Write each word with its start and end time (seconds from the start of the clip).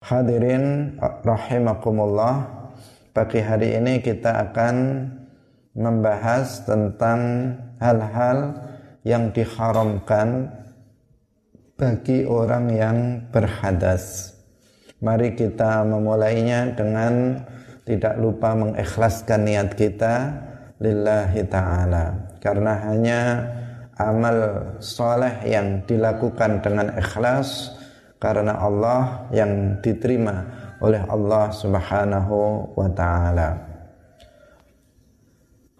Hadirin 0.00 0.96
rahimakumullah 1.20 2.48
Pagi 3.12 3.36
hari 3.44 3.76
ini 3.76 4.00
kita 4.00 4.48
akan 4.48 4.76
membahas 5.76 6.64
tentang 6.64 7.52
hal-hal 7.76 8.56
yang 9.04 9.28
diharamkan 9.28 10.48
bagi 11.76 12.24
orang 12.24 12.72
yang 12.72 12.98
berhadas. 13.28 14.32
Mari 15.04 15.36
kita 15.36 15.84
memulainya 15.84 16.72
dengan 16.72 17.44
tidak 17.84 18.16
lupa 18.16 18.56
mengikhlaskan 18.56 19.44
niat 19.44 19.76
kita 19.76 20.32
lillahi 20.80 21.44
ta'ala. 21.44 22.38
Karena 22.40 22.72
hanya 22.88 23.20
amal 24.00 24.64
soleh 24.80 25.44
yang 25.44 25.84
dilakukan 25.84 26.64
dengan 26.64 26.88
ikhlas 26.96 27.76
karena 28.20 28.60
Allah 28.60 29.32
yang 29.32 29.80
diterima 29.80 30.44
oleh 30.84 31.00
Allah 31.08 31.48
Subhanahu 31.56 32.36
wa 32.76 32.88
taala. 32.92 33.48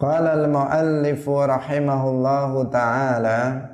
Qala 0.01 0.33
al-muallif 0.33 1.21
rahimahullahu 1.29 2.73
taala 2.73 3.69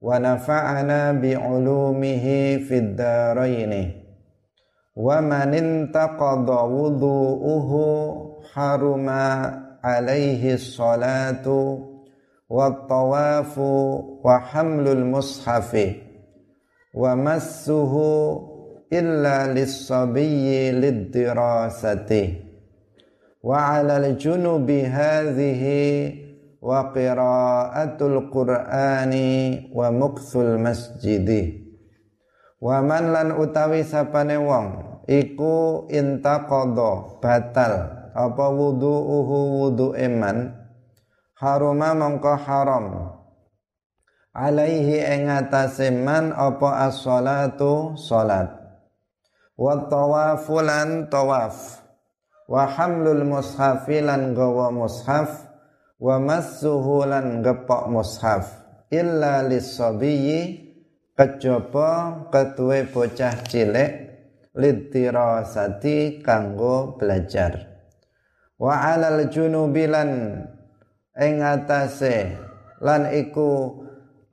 wa 0.00 0.16
nafa'ana 0.16 1.12
bi 1.20 1.36
'ulumihi 1.36 2.64
fid 2.64 2.96
dharain. 2.96 4.00
Wa 4.96 5.20
man 5.20 5.52
intaqada 5.52 6.64
wudu'uhu 6.64 7.84
haruma 8.56 9.52
alaihi 9.84 10.56
salatu 10.56 11.84
wa 12.48 12.72
tawafu 12.88 13.68
wa 14.24 14.40
hamlul 14.40 15.04
mushafi 15.04 16.05
wa 16.96 17.12
massuhu 17.12 18.08
illa 18.88 19.52
lis-sabiyyi 19.52 20.72
lid-dirasati. 20.80 22.40
Wa 23.44 23.76
'ala 23.76 24.00
al-junubi 24.00 24.88
hadhihi 24.88 25.80
wa 26.64 26.90
qira'atul 26.96 28.32
qur'ani 28.32 29.68
wa 29.76 29.92
muqthul 29.92 30.56
masjidi. 30.56 31.68
Wa 32.56 32.80
man 32.80 33.12
lan 33.12 33.28
utawi 33.36 33.84
sapane 33.84 34.40
wong 34.40 34.66
iku 35.04 35.84
intaqadha 35.92 37.20
batal. 37.20 37.74
Apa 38.16 38.48
wudu'uhu 38.48 39.60
wudu 39.60 39.92
eman 39.92 40.56
haruma 41.36 41.92
mongko 41.92 42.32
haram 42.40 43.15
alaihi 44.36 45.00
ing 45.00 45.32
atase 45.32 45.88
man 45.88 46.36
apa 46.36 46.84
as-salatu? 46.92 47.96
Salat. 47.96 48.52
Wa 49.56 49.88
tawafu 49.88 50.60
lan 50.60 51.08
tawaf. 51.08 51.80
Wa 52.44 52.68
hamlul 52.68 53.24
mushafi 53.24 54.04
lan 54.04 54.36
gawa 54.36 54.68
mushaf. 54.68 55.48
Wa 55.96 56.20
massuhu 56.20 57.08
lan 57.08 57.40
gepok 57.40 57.88
mushaf. 57.88 58.44
Illa 58.92 59.40
lis-sabiyyi 59.40 60.68
kejaba 61.16 62.28
ketuwe 62.28 62.84
bocah 62.92 63.40
cilik 63.48 64.06
kanggo 66.22 66.96
belajar. 67.00 67.66
Wa 68.60 68.92
alal 68.92 69.28
junubilan 69.32 70.44
ing 71.16 71.34
atase 71.40 72.36
lan 72.84 73.08
iku 73.12 73.84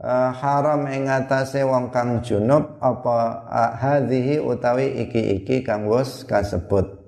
uh, 0.04 0.36
haram 0.36 0.86
ing 0.92 1.08
atase 1.08 1.64
wong 1.64 1.90
kang 1.90 2.20
junub 2.20 2.78
apa 2.84 3.18
uh, 3.48 3.72
hadhihi 3.80 4.44
utawi 4.44 5.08
iki-iki 5.08 5.64
kang 5.64 5.88
wis 5.88 6.28
kasebut. 6.28 7.00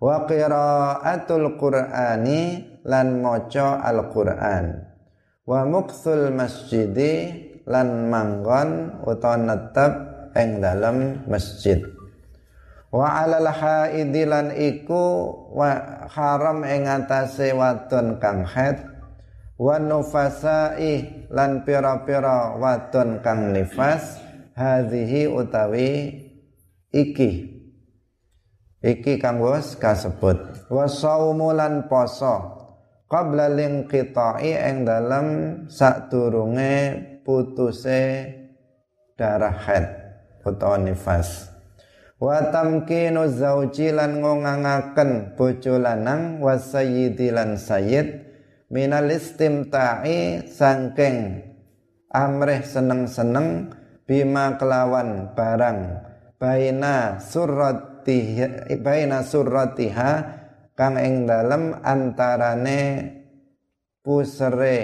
Wa 0.00 0.24
qiraatul 0.24 1.60
qur'ani 1.60 2.64
lan 2.88 3.20
maca 3.20 3.84
al-Qur'an. 3.84 4.88
Wa 5.44 5.66
muqsul 5.68 6.32
masjidi 6.32 7.34
lan 7.68 8.08
manggon 8.08 9.02
utawa 9.04 9.36
netep 9.36 9.92
ing 10.38 10.64
dalem 10.64 11.26
masjid. 11.28 11.84
Wa 12.90 13.22
alal 13.22 13.46
haidi 13.54 14.26
iku 14.58 15.30
wa 15.54 16.02
haram 16.10 16.66
ing 16.66 16.90
atase 16.90 17.54
wadon 17.54 18.18
kang 18.18 18.42
haid 18.42 18.89
wa 19.60 19.76
nufasai 19.76 21.28
lan 21.28 21.68
pira-pira 21.68 22.56
wadon 22.56 23.20
kang 23.20 23.52
nifas 23.52 24.16
hadhihi 24.56 25.28
utawi 25.28 26.16
iki. 26.88 27.60
Iki 28.80 29.20
kang 29.20 29.44
wis 29.44 29.76
kasebut. 29.76 30.64
Wa 30.72 30.88
saumu 30.88 31.52
lan 31.52 31.92
poso 31.92 32.56
qabla 33.12 33.52
linqita'i 33.52 34.56
ing 34.56 34.88
dalem 34.88 35.28
sadurunge 35.68 36.96
putuse 37.20 38.24
darah 39.20 39.52
haid 39.52 39.84
utawa 40.48 40.80
nifas. 40.80 41.52
Wa 42.16 42.48
tamkinu 42.48 43.28
zauji 43.28 43.92
lan 43.92 44.24
ngongangaken 44.24 45.36
bojo 45.36 45.76
lanang 45.76 46.40
wa 46.40 46.56
sayyidi 46.56 47.28
lan 47.28 47.60
sayyid 47.60 48.29
minal 48.70 49.10
istimta'i 49.10 50.46
sangking 50.46 51.42
amrih 52.10 52.62
seneng-seneng 52.62 53.74
bima 54.06 54.56
kelawan 54.56 55.34
barang. 55.34 56.08
Baina 56.40 57.20
surratiha 57.20 58.72
baina 58.80 59.20
surratiha 59.20 60.10
kang 60.72 60.96
ing 60.96 61.28
dalem 61.28 61.76
antarane 61.84 62.80
pusere 64.00 64.78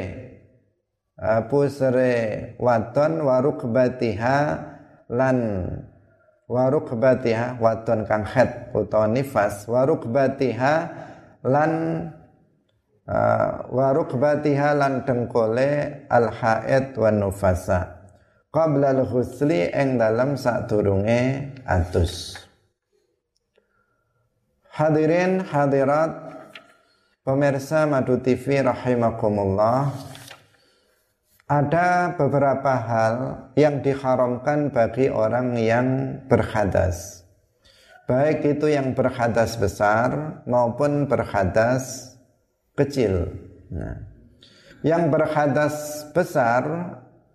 pusere 1.49 2.13
wadon 2.61 3.25
warukbatiha 3.25 4.39
lan 5.09 5.39
warukbatiha 6.45 7.57
wadon 7.57 8.05
kang 8.05 8.29
het 8.29 8.77
utawa 8.77 9.09
nifas 9.09 9.65
warukbatiha 9.65 10.75
lan 11.41 11.73
Uh, 13.07 13.63
wa 13.71 13.95
rukbatiha 13.95 14.75
lan 14.75 15.07
dengkole 15.07 16.03
al 16.11 16.27
haid 16.27 16.91
wa 16.99 17.15
nufasa 17.15 18.03
qabla 18.51 18.99
al 18.99 19.07
ghusli 19.07 19.71
ing 19.71 19.95
dalam 19.95 20.35
sadurunge 20.35 21.55
atus. 21.63 22.35
Hadirin 24.75 25.39
hadirat 25.39 26.19
pemirsa 27.23 27.87
Madu 27.87 28.19
TV 28.19 28.67
rahimakumullah 28.67 29.95
ada 31.47 32.11
beberapa 32.19 32.75
hal 32.75 33.15
yang 33.55 33.87
diharamkan 33.87 34.75
bagi 34.75 35.15
orang 35.15 35.55
yang 35.55 36.19
berhadas. 36.27 37.23
Baik 38.11 38.59
itu 38.59 38.67
yang 38.67 38.99
berhadas 38.99 39.55
besar 39.55 40.43
maupun 40.43 41.07
berhadas 41.07 42.16
kecil. 42.77 43.33
Nah, 43.73 43.99
yang 44.87 45.11
berhadas 45.11 46.07
besar 46.15 46.63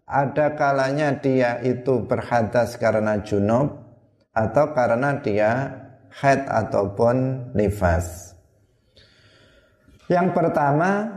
ada 0.07 0.47
kalanya 0.55 1.17
dia 1.17 1.59
itu 1.65 2.05
berhadas 2.05 2.77
karena 2.79 3.19
junub 3.19 3.75
atau 4.31 4.71
karena 4.71 5.19
dia 5.19 5.51
haid 6.11 6.47
ataupun 6.47 7.47
nifas. 7.55 8.35
Yang 10.11 10.35
pertama, 10.35 11.07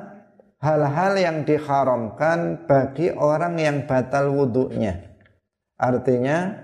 hal-hal 0.63 1.19
yang 1.19 1.39
diharamkan 1.43 2.63
bagi 2.71 3.11
orang 3.11 3.59
yang 3.59 3.77
batal 3.91 4.31
wudhunya. 4.31 5.03
Artinya, 5.75 6.55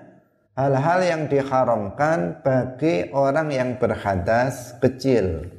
hal-hal 0.55 1.01
yang 1.03 1.23
diharamkan 1.27 2.39
bagi 2.47 3.11
orang 3.11 3.51
yang 3.51 3.71
berhadas 3.83 4.79
kecil. 4.79 5.51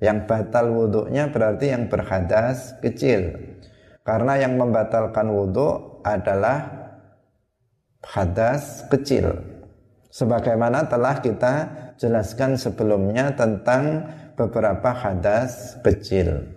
Yang 0.00 0.18
batal 0.24 0.72
wudhunya 0.72 1.28
berarti 1.28 1.76
yang 1.76 1.92
berhadas 1.92 2.72
kecil. 2.80 3.36
Karena 4.00 4.40
yang 4.40 4.56
membatalkan 4.56 5.28
wudhu 5.28 6.00
adalah 6.00 6.72
hadas 8.00 8.88
kecil. 8.88 9.36
Sebagaimana 10.10 10.88
telah 10.88 11.20
kita 11.20 11.54
jelaskan 12.00 12.56
sebelumnya 12.56 13.36
tentang 13.36 14.08
beberapa 14.34 14.90
hadas 14.90 15.76
kecil. 15.84 16.48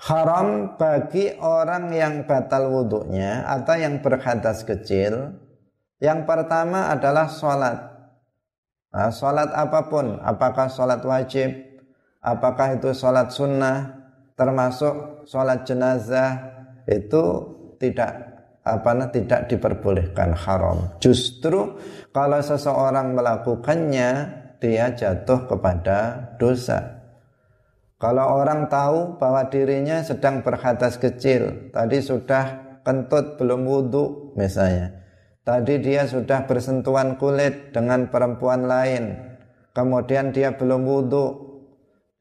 Haram 0.00 0.76
bagi 0.80 1.32
orang 1.36 1.92
yang 1.92 2.14
batal 2.24 2.72
wudhunya 2.72 3.44
atau 3.44 3.76
yang 3.76 4.00
berhadas 4.00 4.64
kecil. 4.64 5.36
Yang 6.00 6.28
pertama 6.28 6.92
adalah 6.92 7.28
sholat. 7.28 7.78
Nah, 8.92 9.10
sholat 9.10 9.50
apa 9.52 9.88
pun, 9.88 10.20
apakah 10.20 10.68
sholat 10.68 11.00
wajib, 11.02 11.73
apakah 12.24 12.80
itu 12.80 12.90
sholat 12.96 13.28
sunnah 13.28 13.92
termasuk 14.34 15.28
sholat 15.28 15.68
jenazah 15.68 16.40
itu 16.88 17.22
tidak 17.76 18.34
apa 18.64 19.12
tidak 19.12 19.52
diperbolehkan 19.52 20.32
haram. 20.32 20.88
Justru 20.98 21.76
kalau 22.16 22.40
seseorang 22.40 23.12
melakukannya 23.12 24.10
dia 24.56 24.96
jatuh 24.96 25.44
kepada 25.44 26.32
dosa. 26.40 27.04
Kalau 28.00 28.40
orang 28.40 28.68
tahu 28.72 29.20
bahwa 29.20 29.48
dirinya 29.52 30.00
sedang 30.00 30.40
berhadas 30.40 30.96
kecil, 30.96 31.72
tadi 31.72 32.00
sudah 32.00 32.80
kentut 32.80 33.36
belum 33.36 33.68
wudhu 33.68 34.32
misalnya. 34.36 35.04
Tadi 35.44 35.76
dia 35.84 36.08
sudah 36.08 36.48
bersentuhan 36.48 37.20
kulit 37.20 37.76
dengan 37.76 38.08
perempuan 38.08 38.64
lain. 38.64 39.12
Kemudian 39.76 40.32
dia 40.32 40.56
belum 40.56 40.88
wudhu. 40.88 41.43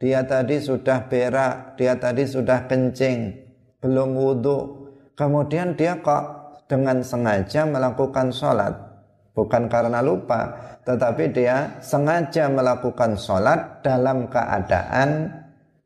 Dia 0.03 0.19
tadi 0.27 0.59
sudah 0.59 1.07
berak, 1.07 1.79
dia 1.79 1.95
tadi 1.95 2.27
sudah 2.27 2.67
kencing, 2.67 3.39
belum 3.79 4.19
wudhu. 4.19 4.91
Kemudian 5.15 5.79
dia 5.79 5.95
kok 6.03 6.59
dengan 6.67 6.99
sengaja 6.99 7.63
melakukan 7.63 8.27
sholat. 8.35 8.75
Bukan 9.31 9.71
karena 9.71 10.03
lupa 10.03 10.59
tetapi 10.83 11.31
dia 11.31 11.79
sengaja 11.79 12.51
melakukan 12.51 13.15
sholat 13.15 13.79
dalam 13.79 14.27
keadaan 14.27 15.31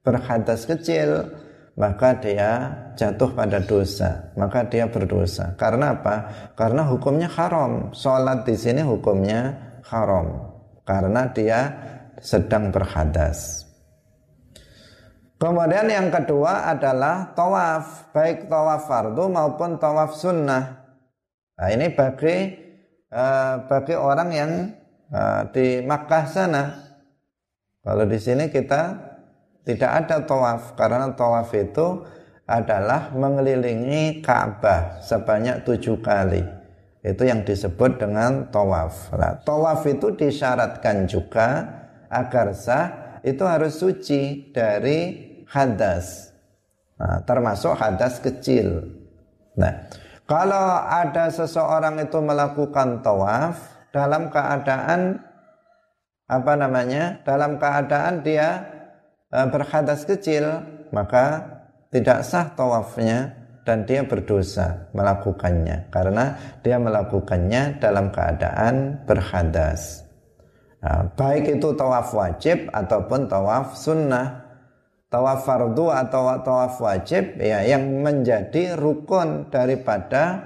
berhadas 0.02 0.66
kecil. 0.66 1.22
Maka 1.78 2.18
dia 2.18 2.74
jatuh 2.98 3.38
pada 3.38 3.62
dosa 3.62 4.34
maka 4.34 4.66
dia 4.66 4.90
berdosa. 4.90 5.54
Karena 5.62 5.94
apa? 5.94 6.16
Karena 6.58 6.90
hukumnya 6.90 7.30
haram. 7.30 7.94
Sholat 7.94 8.50
di 8.50 8.58
sini 8.58 8.82
hukumnya 8.82 9.54
haram. 9.86 10.58
Karena 10.82 11.30
dia 11.30 11.70
sedang 12.18 12.74
berhadas 12.74 13.67
Kemudian 15.38 15.86
yang 15.86 16.10
kedua 16.10 16.66
adalah 16.66 17.30
tawaf, 17.38 18.10
baik 18.10 18.50
tawaf 18.50 18.90
fardu 18.90 19.30
maupun 19.30 19.78
tawaf 19.78 20.18
sunnah. 20.18 20.82
Nah, 21.54 21.70
ini 21.70 21.94
bagi 21.94 22.58
uh, 23.14 23.70
bagi 23.70 23.94
orang 23.94 24.30
yang 24.34 24.52
uh, 25.14 25.46
di 25.54 25.86
Makkah 25.86 26.26
sana. 26.26 26.64
Kalau 27.86 28.10
di 28.10 28.18
sini 28.18 28.50
kita 28.50 28.98
tidak 29.62 29.92
ada 30.06 30.26
tawaf 30.26 30.74
karena 30.74 31.14
tawaf 31.14 31.54
itu 31.54 32.02
adalah 32.50 33.14
mengelilingi 33.14 34.26
Ka'bah 34.26 35.06
sebanyak 35.06 35.62
tujuh 35.62 36.02
kali. 36.02 36.42
Itu 37.06 37.30
yang 37.30 37.46
disebut 37.46 38.02
dengan 38.02 38.50
tawaf. 38.50 39.14
Nah, 39.14 39.38
tawaf 39.46 39.86
itu 39.86 40.18
disyaratkan 40.18 41.06
juga 41.06 41.62
agar 42.10 42.58
sah 42.58 43.20
itu 43.28 43.44
harus 43.44 43.76
suci 43.76 44.56
dari 44.56 45.27
hadas. 45.52 46.36
Nah, 46.98 47.22
termasuk 47.24 47.78
hadas 47.78 48.18
kecil. 48.18 48.84
Nah, 49.54 49.90
kalau 50.26 50.84
ada 50.86 51.32
seseorang 51.32 52.04
itu 52.04 52.20
melakukan 52.20 53.00
tawaf 53.06 53.88
dalam 53.96 54.28
keadaan 54.34 55.22
apa 56.28 56.54
namanya? 56.60 57.24
Dalam 57.24 57.56
keadaan 57.62 58.26
dia 58.26 58.66
e, 59.32 59.40
berhadas 59.48 60.04
kecil, 60.04 60.44
maka 60.92 61.58
tidak 61.94 62.26
sah 62.28 62.52
tawafnya 62.52 63.34
dan 63.64 63.84
dia 63.84 64.04
berdosa 64.04 64.92
melakukannya 64.96 65.92
karena 65.92 66.40
dia 66.64 66.80
melakukannya 66.80 67.80
dalam 67.80 68.12
keadaan 68.12 69.04
berhadas. 69.08 70.08
Nah, 70.84 71.08
baik 71.20 71.60
itu 71.60 71.76
tawaf 71.76 72.16
wajib 72.16 72.72
ataupun 72.72 73.28
tawaf 73.28 73.76
sunnah 73.76 74.47
tawaf 75.08 75.48
fardu 75.48 75.92
atau 75.92 76.36
tawaf 76.44 76.80
wajib 76.84 77.40
ya 77.40 77.64
yang 77.64 78.04
menjadi 78.04 78.76
rukun 78.76 79.48
daripada 79.52 80.44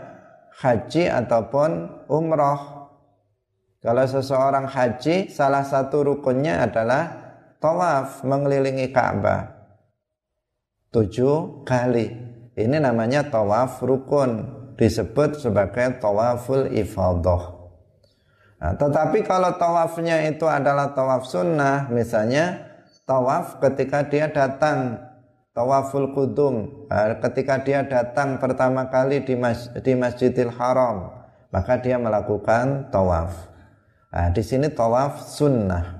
haji 0.61 1.09
ataupun 1.09 2.05
umroh. 2.09 2.89
Kalau 3.81 4.05
seseorang 4.05 4.69
haji, 4.69 5.33
salah 5.33 5.65
satu 5.65 6.05
rukunnya 6.05 6.69
adalah 6.69 7.33
tawaf 7.57 8.21
mengelilingi 8.21 8.93
Ka'bah 8.93 9.61
tujuh 10.91 11.63
kali. 11.63 12.11
Ini 12.51 12.77
namanya 12.83 13.31
tawaf 13.31 13.79
rukun, 13.81 14.43
disebut 14.75 15.39
sebagai 15.39 15.97
tawaful 16.03 16.67
ifadah. 16.67 17.63
Nah, 18.61 18.77
tetapi 18.77 19.25
kalau 19.25 19.57
tawafnya 19.57 20.21
itu 20.29 20.45
adalah 20.45 20.93
tawaf 20.93 21.25
sunnah, 21.25 21.89
misalnya 21.89 22.70
tawaf 23.05 23.61
ketika 23.61 24.05
dia 24.07 24.29
datang. 24.29 25.09
Tawaful 25.51 26.15
kudum 26.15 26.87
ketika 27.19 27.59
dia 27.59 27.83
datang 27.83 28.39
pertama 28.39 28.87
kali 28.87 29.19
di, 29.19 29.35
mas, 29.35 29.67
di 29.83 29.99
Masjidil 29.99 30.47
Haram 30.47 31.11
maka 31.51 31.75
dia 31.75 31.99
melakukan 31.99 32.87
tawaf. 32.87 33.51
Nah, 34.15 34.31
di 34.31 34.39
sini 34.47 34.71
tawaf 34.71 35.19
sunnah. 35.19 35.99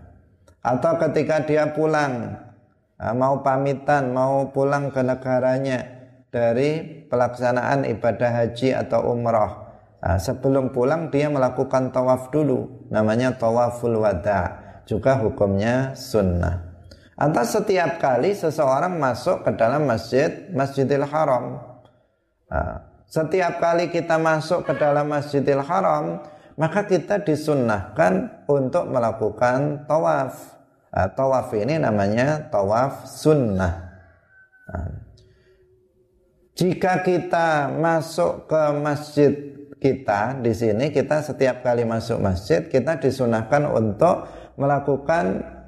Atau 0.63 0.95
ketika 1.03 1.43
dia 1.43 1.67
pulang 1.75 2.39
mau 2.95 3.43
pamitan 3.43 4.15
mau 4.15 4.55
pulang 4.55 4.87
ke 4.87 5.03
negaranya 5.03 5.83
dari 6.31 7.03
pelaksanaan 7.11 7.83
ibadah 7.91 8.31
haji 8.31 8.71
atau 8.71 9.11
umrah. 9.11 9.67
Nah, 9.99 10.15
sebelum 10.15 10.71
pulang 10.71 11.11
dia 11.11 11.27
melakukan 11.27 11.91
tawaf 11.91 12.31
dulu 12.31 12.87
namanya 12.87 13.35
tawaful 13.35 13.99
wada 13.99 14.63
juga 14.87 15.19
hukumnya 15.19 15.91
sunnah 15.91 16.70
atau 17.21 17.45
setiap 17.45 18.01
kali 18.01 18.33
seseorang 18.33 18.97
masuk 18.97 19.45
ke 19.45 19.53
dalam 19.53 19.85
masjid 19.85 20.49
Masjidil 20.49 21.05
Haram. 21.05 21.61
Nah, 22.49 22.81
setiap 23.05 23.61
kali 23.61 23.93
kita 23.93 24.17
masuk 24.17 24.65
ke 24.65 24.73
dalam 24.73 25.05
Masjidil 25.05 25.61
Haram, 25.61 26.25
maka 26.57 26.89
kita 26.89 27.21
disunnahkan 27.21 28.41
untuk 28.49 28.89
melakukan 28.89 29.85
tawaf. 29.85 30.33
Nah, 30.89 31.13
tawaf 31.13 31.53
ini 31.53 31.77
namanya 31.77 32.49
tawaf 32.49 33.05
sunnah. 33.05 34.01
Nah, 34.65 34.89
jika 36.57 37.05
kita 37.05 37.69
masuk 37.69 38.49
ke 38.49 38.63
masjid 38.81 39.33
kita 39.77 40.41
di 40.41 40.57
sini, 40.57 40.89
kita 40.89 41.21
setiap 41.21 41.61
kali 41.61 41.85
masuk 41.85 42.17
masjid 42.17 42.65
kita 42.65 42.97
disunahkan 42.97 43.69
untuk 43.69 44.25
melakukan 44.57 45.61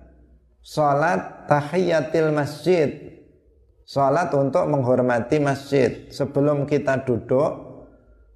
Salat 0.63 1.32
tahiyatil 1.49 2.31
masjid. 2.31 2.89
Salat 3.83 4.31
untuk 4.31 4.63
menghormati 4.71 5.43
masjid. 5.43 6.07
Sebelum 6.07 6.63
kita 6.63 7.03
duduk 7.03 7.75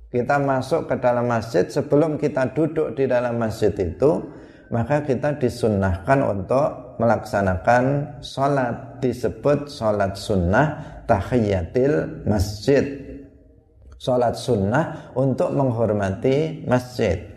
Kita 0.08 0.40
masuk 0.40 0.88
ke 0.88 0.96
dalam 1.00 1.28
masjid. 1.28 1.68
Sebelum 1.68 2.20
kita 2.20 2.52
duduk 2.52 2.96
di 2.96 3.08
dalam 3.08 3.40
masjid 3.40 3.72
itu 3.76 4.28
Maka 4.68 5.04
kita 5.08 5.40
disunnahkan 5.40 6.20
untuk 6.24 7.00
melaksanakan 7.00 7.84
salat. 8.20 9.00
Disebut 9.00 9.70
salat 9.72 10.18
sunnah 10.18 11.00
tahiyatil 11.08 12.26
masjid. 12.28 12.84
Salat 13.96 14.36
sunnah 14.36 15.14
untuk 15.16 15.56
menghormati 15.56 16.66
masjid 16.68 17.37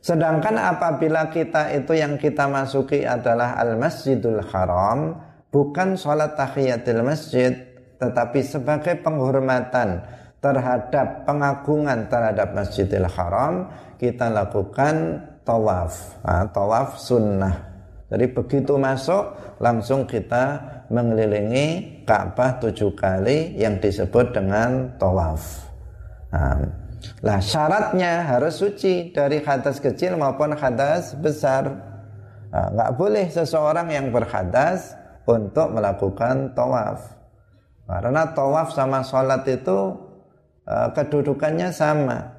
Sedangkan 0.00 0.56
apabila 0.56 1.28
kita 1.28 1.76
itu 1.76 1.92
yang 1.92 2.16
kita 2.16 2.48
masuki 2.48 3.04
adalah 3.04 3.60
Al-Masjidul 3.60 4.40
Haram, 4.48 5.12
bukan 5.52 5.92
sholat 5.92 6.40
tahiyatul 6.40 7.04
masjid, 7.04 7.52
tetapi 8.00 8.40
sebagai 8.40 8.96
penghormatan 9.04 10.00
terhadap 10.40 11.28
pengagungan 11.28 12.08
terhadap 12.08 12.56
Masjidil 12.56 13.04
Haram, 13.12 13.68
kita 14.00 14.32
lakukan 14.32 15.20
tawaf, 15.44 16.16
nah, 16.24 16.48
tawaf 16.48 16.96
sunnah. 16.96 17.68
Jadi 18.08 18.26
begitu 18.32 18.80
masuk 18.80 19.36
langsung 19.60 20.08
kita 20.08 20.58
mengelilingi 20.90 22.02
Ka'bah 22.08 22.58
tujuh 22.58 22.96
kali 22.96 23.54
yang 23.54 23.78
disebut 23.78 24.34
dengan 24.34 24.96
tawaf. 24.96 25.68
Nah, 26.32 26.58
lah 27.20 27.40
syaratnya 27.40 28.28
harus 28.28 28.60
suci 28.60 29.12
dari 29.12 29.40
hadas 29.40 29.80
kecil 29.80 30.16
maupun 30.20 30.52
hadas 30.56 31.16
besar. 31.16 31.68
Nah, 32.50 32.66
nggak 32.74 32.92
boleh 32.98 33.26
seseorang 33.30 33.88
yang 33.94 34.10
berhadas 34.10 34.96
untuk 35.24 35.70
melakukan 35.72 36.52
tawaf. 36.52 37.16
Karena 37.86 38.30
tawaf 38.34 38.74
sama 38.74 39.02
sholat 39.02 39.42
itu 39.48 39.96
uh, 40.66 40.88
kedudukannya 40.94 41.70
sama. 41.74 42.38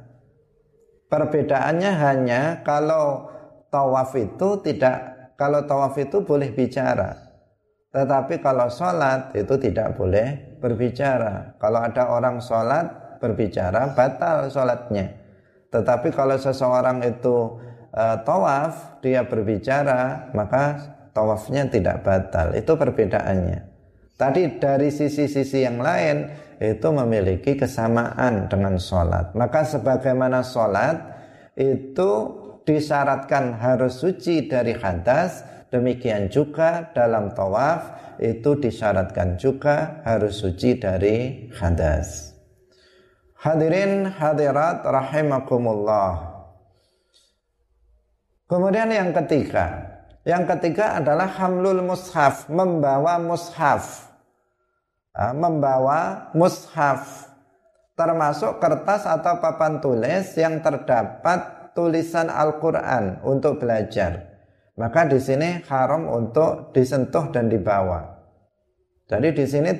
Perbedaannya 1.11 1.91
hanya 1.91 2.41
kalau 2.63 3.27
tawaf 3.67 4.15
itu 4.15 4.63
tidak, 4.63 5.31
kalau 5.35 5.67
tawaf 5.67 5.95
itu 5.99 6.23
boleh 6.23 6.55
bicara. 6.55 7.17
Tetapi 7.91 8.39
kalau 8.39 8.71
sholat 8.71 9.35
itu 9.35 9.59
tidak 9.59 9.99
boleh 9.99 10.55
berbicara. 10.63 11.59
Kalau 11.59 11.83
ada 11.83 12.07
orang 12.07 12.39
sholat 12.39 13.00
berbicara 13.21 13.93
batal 13.93 14.49
sholatnya 14.49 15.13
tetapi 15.69 16.09
kalau 16.11 16.35
seseorang 16.35 17.05
itu 17.05 17.61
uh, 17.93 18.17
tawaf 18.25 18.99
dia 19.05 19.23
berbicara 19.23 20.33
maka 20.33 20.81
tawafnya 21.13 21.69
tidak 21.69 22.01
batal 22.01 22.51
itu 22.57 22.73
perbedaannya 22.73 23.59
tadi 24.17 24.57
dari 24.57 24.89
sisi-sisi 24.89 25.61
yang 25.61 25.77
lain 25.77 26.49
itu 26.61 26.87
memiliki 26.93 27.57
kesamaan 27.57 28.45
dengan 28.45 28.77
sholat. 28.77 29.33
Maka 29.33 29.65
sebagaimana 29.65 30.45
sholat 30.45 31.01
itu 31.57 32.37
disyaratkan 32.61 33.57
harus 33.57 33.97
suci 33.97 34.45
dari 34.45 34.77
hadas, 34.77 35.41
demikian 35.73 36.29
juga 36.29 36.93
dalam 36.93 37.33
tawaf 37.33 38.13
itu 38.21 38.53
disyaratkan 38.61 39.41
juga 39.41 40.05
harus 40.05 40.37
suci 40.37 40.77
dari 40.77 41.49
hadas. 41.57 42.30
Hadirin 43.41 44.05
hadirat 44.05 44.85
rahimakumullah. 44.85 46.29
Kemudian 48.45 48.93
yang 48.93 49.09
ketiga, 49.17 49.81
yang 50.21 50.45
ketiga 50.45 51.01
adalah 51.01 51.25
hamlul 51.25 51.81
mushaf, 51.81 52.45
membawa 52.53 53.17
mushaf. 53.17 54.13
Membawa 55.17 56.29
mushaf 56.37 57.33
termasuk 57.97 58.61
kertas 58.61 59.09
atau 59.09 59.41
papan 59.41 59.81
tulis 59.81 60.37
yang 60.37 60.61
terdapat 60.61 61.73
tulisan 61.73 62.29
Al-Qur'an 62.29 63.25
untuk 63.25 63.57
belajar. 63.57 64.21
Maka 64.77 65.09
di 65.09 65.17
sini 65.17 65.65
haram 65.65 66.05
untuk 66.05 66.77
disentuh 66.77 67.33
dan 67.33 67.49
dibawa. 67.49 68.10
Jadi 69.11 69.27
di 69.35 69.43
sini 69.43 69.71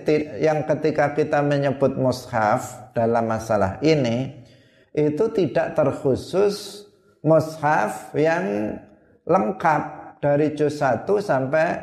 yang 0.44 0.68
ketika 0.68 1.16
kita 1.16 1.40
menyebut 1.40 1.96
mushaf 1.96 2.92
dalam 2.92 3.32
masalah 3.32 3.80
ini 3.80 4.44
itu 4.92 5.32
tidak 5.32 5.72
terkhusus 5.72 6.84
mushaf 7.24 8.12
yang 8.12 8.76
lengkap 9.24 9.84
dari 10.20 10.52
juz 10.52 10.84
1 10.84 11.08
sampai 11.08 11.80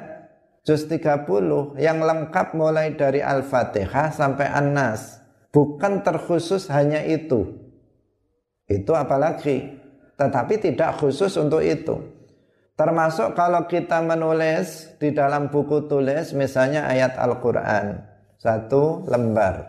juz 0.60 0.84
30 0.84 1.24
yang 1.80 2.04
lengkap 2.04 2.52
mulai 2.52 2.92
dari 2.92 3.24
Al-Fatihah 3.24 4.12
sampai 4.12 4.44
An-Nas. 4.52 5.16
Bukan 5.48 6.04
terkhusus 6.04 6.68
hanya 6.68 7.00
itu. 7.00 7.56
Itu 8.68 8.92
apalagi. 8.92 9.80
Tetapi 10.20 10.60
tidak 10.60 11.00
khusus 11.00 11.32
untuk 11.40 11.64
itu. 11.64 12.17
Termasuk 12.78 13.34
kalau 13.34 13.66
kita 13.66 13.98
menulis 13.98 14.94
di 15.02 15.10
dalam 15.10 15.50
buku 15.50 15.90
tulis 15.90 16.30
misalnya 16.30 16.86
ayat 16.86 17.18
Al-Quran 17.18 17.98
satu 18.38 19.02
lembar. 19.10 19.66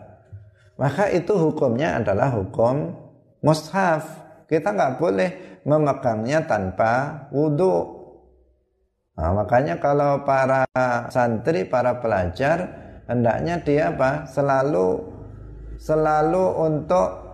Maka 0.78 1.10
itu 1.10 1.34
hukumnya 1.34 1.98
adalah 1.98 2.30
hukum 2.30 2.94
mushaf. 3.42 4.06
Kita 4.46 4.70
nggak 4.70 5.02
boleh 5.02 5.30
memegangnya 5.66 6.46
tanpa 6.46 7.26
wudhu. 7.34 7.98
Nah, 9.18 9.34
makanya 9.36 9.82
kalau 9.82 10.22
para 10.22 10.64
santri, 11.10 11.66
para 11.66 11.98
pelajar 11.98 12.58
hendaknya 13.10 13.58
dia 13.60 13.90
apa? 13.90 14.24
Selalu 14.30 15.02
selalu 15.82 16.44
untuk 16.62 17.29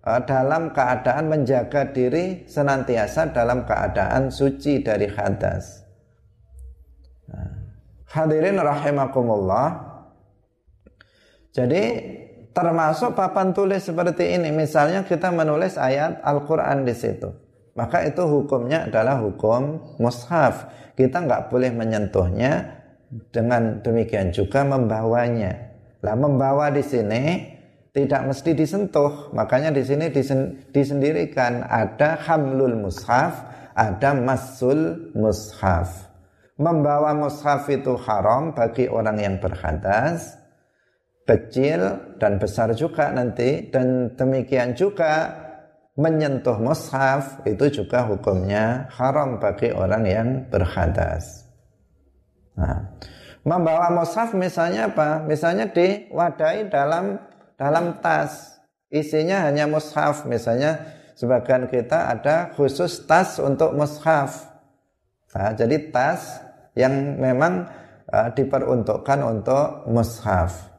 dalam 0.00 0.72
keadaan 0.72 1.28
menjaga 1.28 1.92
diri 1.92 2.48
senantiasa 2.48 3.36
dalam 3.36 3.68
keadaan 3.68 4.32
suci 4.32 4.80
dari 4.80 5.04
hadas. 5.12 5.84
Nah, 7.28 7.50
hadirin 8.08 8.56
rahimakumullah. 8.56 9.92
Jadi 11.52 11.82
termasuk 12.56 13.12
papan 13.12 13.52
tulis 13.52 13.84
seperti 13.84 14.40
ini, 14.40 14.48
misalnya 14.54 15.04
kita 15.04 15.28
menulis 15.34 15.76
ayat 15.76 16.22
Al-Quran 16.24 16.86
di 16.88 16.94
situ, 16.96 17.28
maka 17.76 18.06
itu 18.06 18.22
hukumnya 18.24 18.88
adalah 18.88 19.20
hukum 19.20 19.82
mushaf. 20.00 20.70
Kita 20.94 21.26
nggak 21.26 21.52
boleh 21.52 21.74
menyentuhnya, 21.74 22.80
dengan 23.34 23.82
demikian 23.82 24.30
juga 24.30 24.62
membawanya. 24.62 25.74
Lah 26.00 26.14
membawa 26.16 26.70
di 26.70 26.80
sini 26.80 27.22
tidak 27.90 28.22
mesti 28.30 28.54
disentuh. 28.54 29.34
Makanya 29.34 29.74
di 29.74 29.82
sini 29.82 30.10
disen, 30.10 30.70
disendirikan 30.70 31.66
ada 31.66 32.18
hamlul 32.22 32.78
mushaf, 32.78 33.42
ada 33.74 34.14
masul 34.14 35.10
mushaf. 35.14 36.10
Membawa 36.60 37.16
mushaf 37.16 37.66
itu 37.72 37.96
haram 38.04 38.52
bagi 38.52 38.86
orang 38.86 39.16
yang 39.16 39.36
berhadas, 39.40 40.36
kecil 41.24 41.98
dan 42.20 42.36
besar 42.36 42.76
juga 42.76 43.08
nanti 43.14 43.72
dan 43.72 44.12
demikian 44.12 44.76
juga 44.76 45.30
menyentuh 45.96 46.60
mushaf 46.60 47.44
itu 47.48 47.82
juga 47.82 48.06
hukumnya 48.08 48.88
haram 48.92 49.40
bagi 49.40 49.72
orang 49.72 50.04
yang 50.04 50.28
berhadas. 50.52 51.48
Nah, 52.60 52.92
membawa 53.40 53.88
mushaf 53.96 54.36
misalnya 54.36 54.92
apa? 54.92 55.24
Misalnya 55.24 55.72
diwadai 55.72 56.68
dalam 56.68 57.29
dalam 57.60 58.00
tas. 58.00 58.56
Isinya 58.88 59.44
hanya 59.44 59.68
mushaf. 59.68 60.24
Misalnya 60.24 60.80
sebagian 61.12 61.68
kita 61.68 62.08
ada 62.08 62.56
khusus 62.56 63.04
tas 63.04 63.36
untuk 63.36 63.76
mushaf. 63.76 64.48
Nah, 65.36 65.52
jadi 65.52 65.92
tas 65.92 66.40
yang 66.74 67.20
memang 67.20 67.68
uh, 68.08 68.32
diperuntukkan 68.32 69.20
untuk 69.20 69.84
mushaf. 69.92 70.72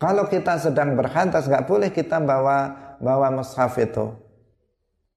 Kalau 0.00 0.24
kita 0.30 0.56
sedang 0.56 0.96
berhantas 0.96 1.50
nggak 1.50 1.68
boleh 1.68 1.90
kita 1.92 2.22
bawa 2.22 2.72
bawa 3.02 3.28
mushaf 3.34 3.76
itu. 3.76 4.08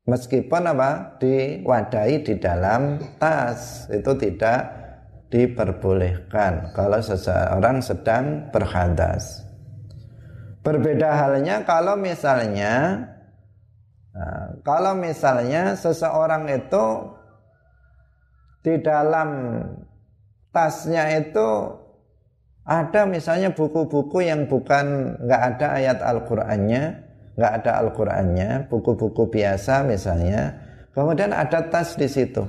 Meskipun 0.04 0.68
apa? 0.68 1.16
Diwadahi 1.16 2.28
di 2.28 2.36
dalam 2.36 3.00
tas. 3.16 3.88
Itu 3.88 4.20
tidak 4.20 4.84
diperbolehkan 5.32 6.76
kalau 6.76 7.00
seseorang 7.00 7.80
sedang 7.80 8.52
berhantas 8.52 9.53
Berbeda 10.64 11.12
halnya 11.20 11.68
kalau 11.68 12.00
misalnya 12.00 13.04
nah, 14.16 14.56
kalau 14.64 14.96
misalnya 14.96 15.76
seseorang 15.76 16.48
itu 16.48 16.86
di 18.64 18.80
dalam 18.80 19.60
tasnya 20.56 21.20
itu 21.20 21.68
ada 22.64 23.04
misalnya 23.04 23.52
buku-buku 23.52 24.24
yang 24.24 24.48
bukan 24.48 25.20
nggak 25.20 25.42
ada 25.56 25.68
ayat 25.76 26.00
Al-Qur'annya, 26.00 26.84
nggak 27.36 27.54
ada 27.60 27.72
Al-Qur'annya, 27.84 28.72
buku-buku 28.72 29.28
biasa 29.28 29.84
misalnya. 29.84 30.64
Kemudian 30.96 31.36
ada 31.36 31.68
tas 31.68 32.00
di 32.00 32.08
situ. 32.08 32.40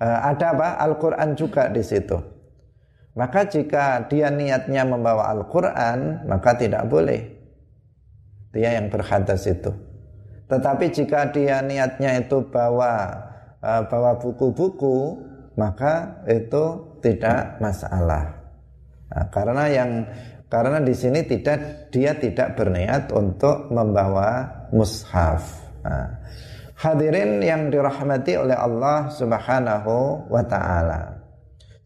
Eh, 0.00 0.18
ada 0.24 0.56
apa? 0.56 0.68
Al-Qur'an 0.80 1.36
juga 1.36 1.68
di 1.68 1.84
situ. 1.84 2.16
Maka 3.18 3.42
jika 3.46 4.06
dia 4.06 4.30
niatnya 4.30 4.86
membawa 4.86 5.34
Al-Quran, 5.34 6.30
maka 6.30 6.54
tidak 6.54 6.86
boleh. 6.86 7.26
Dia 8.54 8.78
yang 8.78 8.90
berhadas 8.90 9.46
itu. 9.50 9.70
Tetapi 10.50 10.90
jika 10.90 11.30
dia 11.30 11.62
niatnya 11.62 12.22
itu 12.22 12.42
bawa 12.50 13.10
uh, 13.62 13.82
bawa 13.86 14.18
buku-buku, 14.18 15.22
maka 15.54 16.22
itu 16.26 16.98
tidak 17.02 17.58
masalah. 17.62 18.34
Nah, 19.10 19.26
karena 19.30 19.64
yang 19.70 19.90
karena 20.50 20.82
di 20.82 20.94
sini 20.94 21.22
tidak 21.26 21.90
dia 21.94 22.14
tidak 22.18 22.58
berniat 22.58 23.10
untuk 23.14 23.70
membawa 23.70 24.46
mushaf. 24.74 25.62
Nah, 25.86 26.18
hadirin 26.78 27.38
yang 27.42 27.70
dirahmati 27.70 28.34
oleh 28.34 28.58
Allah 28.58 29.10
Subhanahu 29.14 30.26
wa 30.26 30.42
taala. 30.46 31.19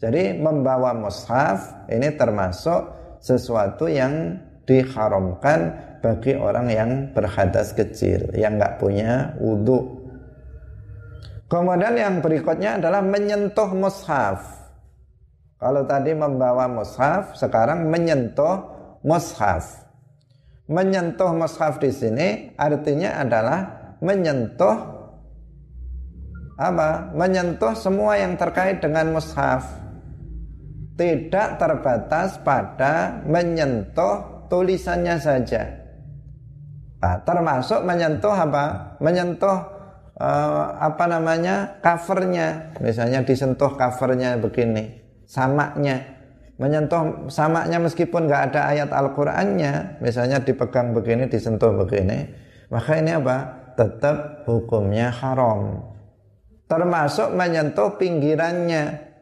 Jadi 0.05 0.37
membawa 0.37 0.93
mushaf 0.93 1.89
ini 1.89 2.13
termasuk 2.13 2.93
sesuatu 3.25 3.89
yang 3.89 4.37
diharamkan 4.69 5.81
bagi 6.05 6.37
orang 6.37 6.69
yang 6.69 6.91
berhadas 7.17 7.73
kecil 7.73 8.29
yang 8.37 8.61
nggak 8.61 8.77
punya 8.77 9.33
wudhu. 9.41 10.05
Kemudian 11.49 11.97
yang 11.97 12.15
berikutnya 12.21 12.77
adalah 12.77 13.01
menyentuh 13.01 13.73
mushaf. 13.73 14.45
Kalau 15.57 15.89
tadi 15.89 16.13
membawa 16.13 16.69
mushaf, 16.69 17.33
sekarang 17.41 17.89
menyentuh 17.89 18.61
mushaf. 19.01 19.89
Menyentuh 20.69 21.33
mushaf 21.33 21.81
di 21.81 21.89
sini 21.89 22.29
artinya 22.61 23.25
adalah 23.25 23.61
menyentuh 24.05 24.77
apa? 26.61 27.09
Menyentuh 27.17 27.73
semua 27.73 28.21
yang 28.21 28.37
terkait 28.37 28.85
dengan 28.85 29.17
mushaf 29.17 29.84
tidak 30.95 31.59
terbatas 31.59 32.39
pada 32.43 33.23
menyentuh 33.27 34.47
tulisannya 34.47 35.17
saja. 35.19 35.63
Nah, 37.03 37.21
termasuk 37.27 37.85
menyentuh 37.85 38.33
apa? 38.33 38.97
Menyentuh 39.03 39.59
uh, 40.17 40.65
apa 40.81 41.05
namanya 41.05 41.77
covernya, 41.85 42.73
misalnya 42.81 43.21
disentuh 43.27 43.77
covernya 43.77 44.41
begini, 44.41 45.05
samaknya, 45.29 46.01
menyentuh 46.57 47.29
samaknya 47.29 47.83
meskipun 47.83 48.25
nggak 48.25 48.43
ada 48.55 48.61
ayat 48.73 48.91
Al-Qur'annya, 48.95 50.01
misalnya 50.01 50.41
dipegang 50.41 50.97
begini, 50.97 51.29
disentuh 51.29 51.77
begini, 51.77 52.31
maka 52.73 52.97
ini 52.97 53.13
apa? 53.13 53.37
Tetap 53.75 54.47
hukumnya 54.47 55.11
haram. 55.11 55.93
Termasuk 56.71 57.37
menyentuh 57.37 58.01
pinggirannya, 58.01 59.13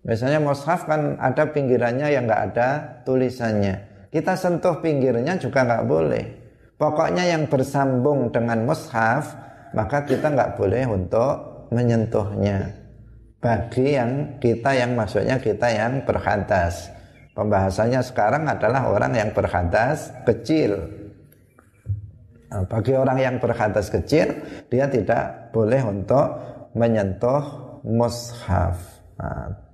Misalnya 0.00 0.40
mushaf 0.40 0.88
kan 0.88 1.20
ada 1.20 1.44
pinggirannya 1.52 2.08
yang 2.08 2.24
nggak 2.24 2.42
ada 2.52 2.68
tulisannya. 3.04 4.08
Kita 4.08 4.32
sentuh 4.32 4.80
pinggirnya 4.80 5.36
juga 5.36 5.62
nggak 5.62 5.84
boleh. 5.84 6.24
Pokoknya 6.80 7.28
yang 7.28 7.44
bersambung 7.44 8.32
dengan 8.32 8.64
mushaf, 8.64 9.36
maka 9.76 10.08
kita 10.08 10.32
nggak 10.32 10.56
boleh 10.56 10.88
untuk 10.88 11.68
menyentuhnya. 11.68 12.72
Bagi 13.40 13.96
yang 13.96 14.40
kita 14.40 14.72
yang 14.72 14.96
maksudnya 14.96 15.36
kita 15.36 15.68
yang 15.68 16.04
berhadas. 16.08 16.88
Pembahasannya 17.36 18.00
sekarang 18.00 18.48
adalah 18.48 18.88
orang 18.88 19.12
yang 19.16 19.30
berhadas 19.36 20.12
kecil. 20.24 20.76
Nah, 22.50 22.66
bagi 22.66 22.92
orang 22.98 23.18
yang 23.20 23.36
berhadas 23.38 23.92
kecil, 23.92 24.34
dia 24.66 24.90
tidak 24.90 25.54
boleh 25.54 25.80
untuk 25.86 26.26
menyentuh 26.74 27.40
mushaf. 27.86 28.76
Nah, 29.20 29.69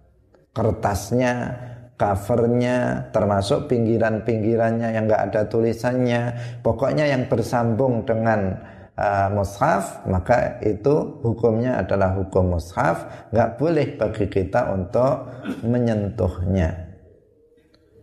kertasnya, 0.56 1.52
covernya, 2.00 3.12
termasuk 3.12 3.68
pinggiran-pinggirannya 3.68 4.88
yang 4.96 5.04
nggak 5.04 5.32
ada 5.32 5.42
tulisannya, 5.44 6.32
pokoknya 6.64 7.12
yang 7.12 7.28
bersambung 7.28 8.08
dengan 8.08 8.56
uh, 8.96 9.28
mushaf, 9.36 10.08
maka 10.08 10.56
itu 10.64 11.20
hukumnya 11.20 11.84
adalah 11.84 12.16
hukum 12.16 12.56
mushaf, 12.56 13.28
nggak 13.36 13.60
boleh 13.60 13.86
bagi 14.00 14.26
kita 14.32 14.72
untuk 14.72 15.44
menyentuhnya. 15.60 16.88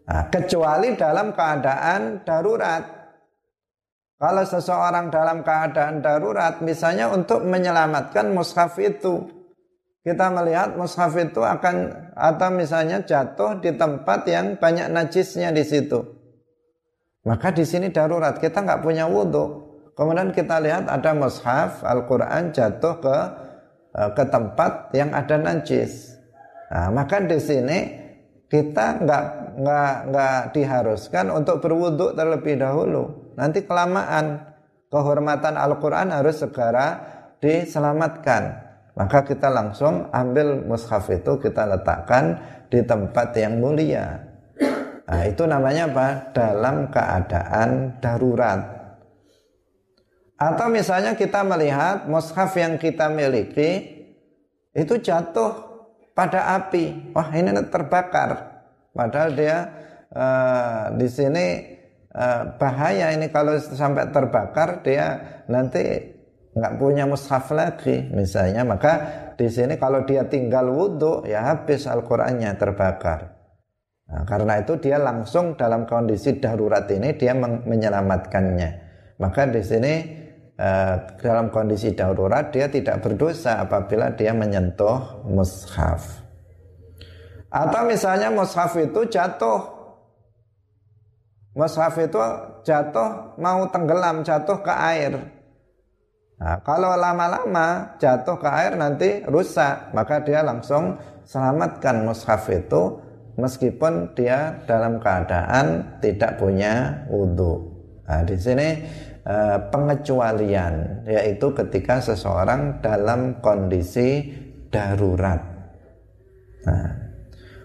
Nah, 0.04 0.30
kecuali 0.30 0.94
dalam 0.94 1.34
keadaan 1.34 2.22
darurat. 2.22 2.84
Kalau 4.20 4.44
seseorang 4.48 5.12
dalam 5.12 5.44
keadaan 5.44 6.00
darurat, 6.00 6.64
misalnya 6.64 7.12
untuk 7.12 7.44
menyelamatkan 7.44 8.32
mushaf 8.32 8.80
itu, 8.80 9.43
kita 10.04 10.28
melihat 10.36 10.76
mushaf 10.76 11.16
itu 11.16 11.40
akan 11.40 12.12
atau 12.12 12.50
misalnya 12.52 13.00
jatuh 13.08 13.64
di 13.64 13.72
tempat 13.80 14.28
yang 14.28 14.60
banyak 14.60 14.92
najisnya 14.92 15.56
di 15.56 15.64
situ. 15.64 16.04
Maka 17.24 17.56
di 17.56 17.64
sini 17.64 17.88
darurat 17.88 18.36
kita 18.36 18.68
nggak 18.68 18.84
punya 18.84 19.08
wudhu. 19.08 19.64
Kemudian 19.96 20.36
kita 20.36 20.60
lihat 20.60 20.92
ada 20.92 21.16
mushaf 21.16 21.88
Al-Quran 21.88 22.52
jatuh 22.52 23.00
ke 23.00 23.18
eh, 23.96 24.10
ke 24.12 24.24
tempat 24.28 24.92
yang 24.92 25.16
ada 25.16 25.40
najis. 25.40 26.20
Nah, 26.68 26.92
maka 26.92 27.24
di 27.24 27.40
sini 27.40 27.80
kita 28.52 29.08
nggak 29.08 29.26
nggak 29.56 29.94
nggak 30.12 30.40
diharuskan 30.52 31.32
untuk 31.32 31.64
berwudhu 31.64 32.12
terlebih 32.12 32.60
dahulu. 32.60 33.32
Nanti 33.40 33.64
kelamaan 33.64 34.52
kehormatan 34.92 35.56
Al-Quran 35.56 36.12
harus 36.12 36.44
segera 36.44 37.00
diselamatkan 37.40 38.63
maka 38.94 39.26
kita 39.26 39.50
langsung 39.50 40.10
ambil 40.14 40.62
mushaf 40.70 41.10
itu 41.10 41.42
kita 41.42 41.66
letakkan 41.66 42.38
di 42.70 42.86
tempat 42.86 43.34
yang 43.34 43.58
mulia. 43.58 44.22
Nah, 45.04 45.24
itu 45.26 45.44
namanya 45.50 45.90
apa? 45.90 46.08
Dalam 46.32 46.90
keadaan 46.94 48.00
darurat. 48.00 48.62
Atau 50.38 50.68
misalnya 50.70 51.18
kita 51.18 51.42
melihat 51.42 52.06
mushaf 52.06 52.54
yang 52.54 52.78
kita 52.78 53.10
miliki 53.10 54.02
itu 54.74 54.94
jatuh 55.02 55.54
pada 56.14 56.58
api. 56.58 57.14
Wah, 57.14 57.30
ini 57.34 57.50
terbakar. 57.70 58.62
Padahal 58.94 59.30
dia 59.34 59.58
uh, 60.14 60.94
di 60.94 61.10
sini 61.10 61.46
uh, 62.14 62.58
bahaya 62.62 63.10
ini 63.14 63.30
kalau 63.34 63.58
sampai 63.58 64.14
terbakar 64.14 64.86
dia 64.86 65.42
nanti 65.50 66.14
nggak 66.54 66.74
punya 66.78 67.04
mushaf 67.10 67.50
lagi 67.52 68.10
misalnya. 68.14 68.62
Maka 68.62 68.94
di 69.34 69.50
sini 69.50 69.76
kalau 69.82 70.06
dia 70.06 70.30
tinggal 70.30 70.70
wudhu 70.70 71.26
ya 71.26 71.54
habis 71.54 71.90
Al-Qur'annya 71.90 72.54
terbakar. 72.56 73.34
Nah, 74.04 74.24
karena 74.30 74.62
itu 74.62 74.78
dia 74.78 75.02
langsung 75.02 75.58
dalam 75.58 75.90
kondisi 75.90 76.38
darurat 76.38 76.86
ini 76.94 77.18
dia 77.18 77.34
menyelamatkannya. 77.34 78.70
Maka 79.18 79.50
di 79.50 79.62
sini 79.66 79.94
eh, 80.54 80.96
dalam 81.18 81.50
kondisi 81.50 81.98
darurat 81.98 82.54
dia 82.54 82.70
tidak 82.70 83.02
berdosa 83.02 83.58
apabila 83.58 84.14
dia 84.14 84.38
menyentuh 84.38 85.26
mushaf. 85.26 86.22
Atau 87.50 87.82
misalnya 87.90 88.30
mushaf 88.30 88.78
itu 88.78 89.10
jatuh. 89.10 89.82
Mushaf 91.54 91.98
itu 92.02 92.18
jatuh 92.66 93.38
mau 93.38 93.66
tenggelam 93.70 94.26
jatuh 94.26 94.58
ke 94.66 94.74
air 94.74 95.33
Nah, 96.44 96.60
kalau 96.60 96.92
lama-lama 97.00 97.96
jatuh 98.04 98.36
ke 98.36 98.50
air 98.52 98.76
nanti 98.76 99.24
rusak, 99.24 99.96
maka 99.96 100.20
dia 100.28 100.44
langsung 100.44 101.00
selamatkan 101.24 102.04
mushaf 102.04 102.52
itu 102.52 103.00
meskipun 103.40 104.12
dia 104.12 104.60
dalam 104.68 105.00
keadaan 105.00 105.98
tidak 106.04 106.36
punya 106.36 107.08
wudhu. 107.08 107.72
Nah, 108.04 108.28
di 108.28 108.36
sini 108.36 108.76
eh, 109.24 109.58
pengecualian 109.72 111.08
yaitu 111.08 111.56
ketika 111.56 112.04
seseorang 112.04 112.84
dalam 112.84 113.40
kondisi 113.40 114.28
darurat. 114.68 115.40
Nah, 116.68 116.92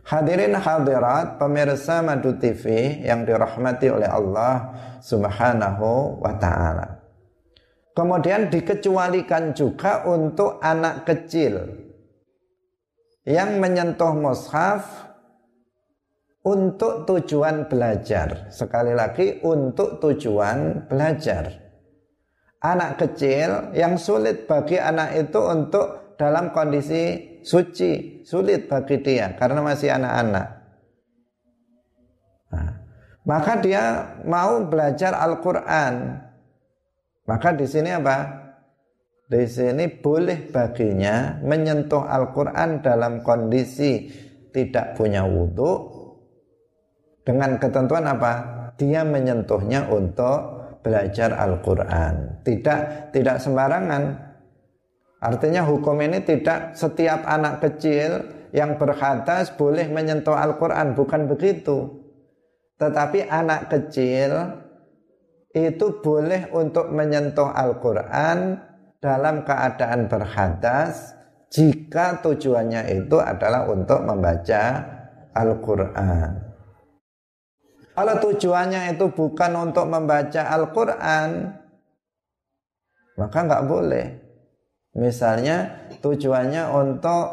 hadirin 0.06 0.54
hadirat 0.54 1.42
pemirsa 1.42 1.98
Madu 2.06 2.38
TV 2.38 2.94
yang 3.02 3.26
dirahmati 3.26 3.90
oleh 3.90 4.06
Allah 4.06 4.70
Subhanahu 5.02 6.22
wa 6.22 6.38
taala. 6.38 6.97
Kemudian 7.98 8.46
dikecualikan 8.46 9.58
juga 9.58 10.06
untuk 10.06 10.62
anak 10.62 11.02
kecil 11.02 11.66
yang 13.26 13.58
menyentuh 13.58 14.14
mushaf 14.14 15.10
untuk 16.46 17.10
tujuan 17.10 17.66
belajar. 17.66 18.54
Sekali 18.54 18.94
lagi 18.94 19.42
untuk 19.42 19.98
tujuan 19.98 20.86
belajar. 20.86 21.50
Anak 22.62 23.02
kecil 23.02 23.74
yang 23.74 23.98
sulit 23.98 24.46
bagi 24.46 24.78
anak 24.78 25.18
itu 25.18 25.42
untuk 25.42 26.14
dalam 26.14 26.54
kondisi 26.54 27.42
suci, 27.42 28.22
sulit 28.22 28.70
bagi 28.70 29.02
dia 29.02 29.34
karena 29.34 29.58
masih 29.58 29.90
anak-anak. 29.90 30.46
Nah, 32.54 32.70
maka 33.26 33.58
dia 33.58 34.14
mau 34.22 34.62
belajar 34.70 35.18
Al-Qur'an 35.18 36.27
maka 37.28 37.52
di 37.52 37.68
sini 37.68 37.92
apa? 37.92 38.48
Di 39.28 39.44
sini 39.44 39.84
boleh 39.92 40.48
baginya 40.48 41.36
menyentuh 41.44 42.08
Al-Quran 42.08 42.80
dalam 42.80 43.20
kondisi 43.20 44.08
tidak 44.48 44.96
punya 44.96 45.28
wudhu 45.28 45.92
dengan 47.28 47.60
ketentuan 47.60 48.08
apa? 48.08 48.32
Dia 48.80 49.04
menyentuhnya 49.04 49.92
untuk 49.92 50.40
belajar 50.80 51.36
Al-Quran. 51.36 52.40
Tidak 52.40 53.12
tidak 53.12 53.36
sembarangan. 53.44 54.02
Artinya 55.20 55.68
hukum 55.68 56.00
ini 56.00 56.24
tidak 56.24 56.72
setiap 56.72 57.28
anak 57.28 57.60
kecil 57.60 58.24
yang 58.56 58.80
berhadas 58.80 59.52
boleh 59.52 59.92
menyentuh 59.92 60.32
Al-Quran. 60.32 60.96
Bukan 60.96 61.28
begitu. 61.28 62.00
Tetapi 62.80 63.28
anak 63.28 63.68
kecil 63.68 64.64
itu 65.66 65.98
boleh 65.98 66.54
untuk 66.54 66.94
menyentuh 66.94 67.50
Al-Quran 67.50 68.62
dalam 69.02 69.42
keadaan 69.42 70.06
berhadas 70.06 71.18
jika 71.48 72.20
tujuannya 72.20 72.86
itu 72.92 73.16
adalah 73.18 73.66
untuk 73.66 74.04
membaca 74.04 74.84
Al-Quran. 75.32 76.30
Kalau 77.98 78.14
tujuannya 78.22 78.94
itu 78.94 79.10
bukan 79.10 79.52
untuk 79.58 79.90
membaca 79.90 80.54
Al-Quran, 80.54 81.50
maka 83.18 83.38
nggak 83.42 83.66
boleh. 83.66 84.06
Misalnya 84.94 85.88
tujuannya 85.98 86.70
untuk 86.70 87.26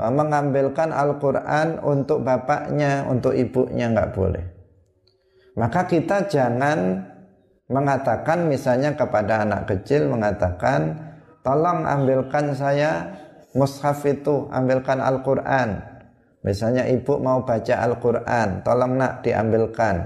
eh, 0.00 0.12
mengambilkan 0.12 0.96
Al-Quran 0.96 1.84
untuk 1.84 2.24
bapaknya, 2.24 3.04
untuk 3.04 3.36
ibunya 3.36 3.92
nggak 3.92 4.12
boleh. 4.16 4.44
Maka 5.60 5.84
kita 5.84 6.24
jangan 6.32 7.11
mengatakan 7.72 8.46
misalnya 8.46 8.92
kepada 8.92 9.42
anak 9.48 9.64
kecil 9.64 10.12
mengatakan 10.12 10.92
tolong 11.40 11.88
ambilkan 11.88 12.52
saya 12.52 13.08
mushaf 13.56 14.04
itu 14.04 14.46
ambilkan 14.52 15.00
Al-Quran. 15.00 15.80
Misalnya 16.44 16.84
ibu 16.90 17.16
mau 17.22 17.42
baca 17.42 17.74
Al-Quran 17.80 18.60
tolong 18.60 19.00
nak 19.00 19.24
diambilkan. 19.24 19.96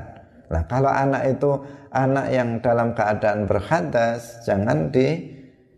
Nah 0.46 0.62
kalau 0.70 0.92
anak 0.94 1.26
itu 1.26 1.50
anak 1.90 2.26
yang 2.30 2.62
dalam 2.62 2.94
keadaan 2.94 3.50
berhadas 3.50 4.46
jangan 4.46 4.94
di 4.94 5.34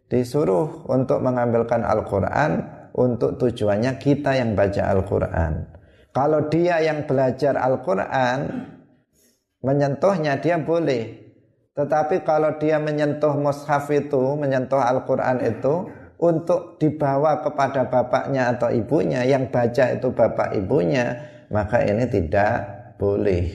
disuruh 0.08 0.88
untuk 0.88 1.20
mengambilkan 1.20 1.84
Al-Quran 1.84 2.64
untuk 2.96 3.38
tujuannya 3.38 3.96
kita 4.00 4.34
yang 4.34 4.56
baca 4.56 4.82
Al-Quran. 4.92 5.52
Kalau 6.10 6.50
dia 6.50 6.82
yang 6.82 7.06
belajar 7.06 7.54
Al-Quran 7.54 8.66
menyentuhnya 9.62 10.40
dia 10.40 10.58
boleh 10.58 11.27
tetapi 11.78 12.26
kalau 12.26 12.58
dia 12.58 12.82
menyentuh 12.82 13.38
mushaf 13.38 13.86
itu, 13.94 14.34
menyentuh 14.34 14.82
Al-Quran 14.82 15.38
itu, 15.46 15.86
untuk 16.18 16.74
dibawa 16.82 17.38
kepada 17.38 17.86
bapaknya 17.86 18.50
atau 18.50 18.74
ibunya, 18.74 19.22
yang 19.22 19.46
baca 19.46 19.94
itu 19.94 20.10
bapak 20.10 20.58
ibunya, 20.58 21.14
maka 21.54 21.86
ini 21.86 22.02
tidak 22.10 22.66
boleh. 22.98 23.46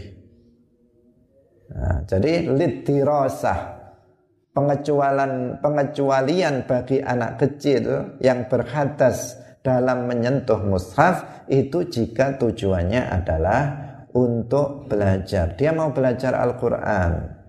Nah, 1.67 1.99
jadi 2.07 2.47
lidirosah 2.47 3.59
pengecualian 4.55 5.59
pengecualian 5.59 6.63
bagi 6.63 7.03
anak 7.03 7.43
kecil 7.43 8.15
yang 8.23 8.47
berhadas 8.47 9.35
dalam 9.59 10.07
menyentuh 10.07 10.63
mushaf 10.63 11.43
itu 11.51 11.83
jika 11.91 12.39
tujuannya 12.39 13.03
adalah 13.03 13.61
untuk 14.15 14.87
belajar. 14.87 15.59
Dia 15.59 15.75
mau 15.75 15.91
belajar 15.91 16.39
Al-Quran. 16.39 17.42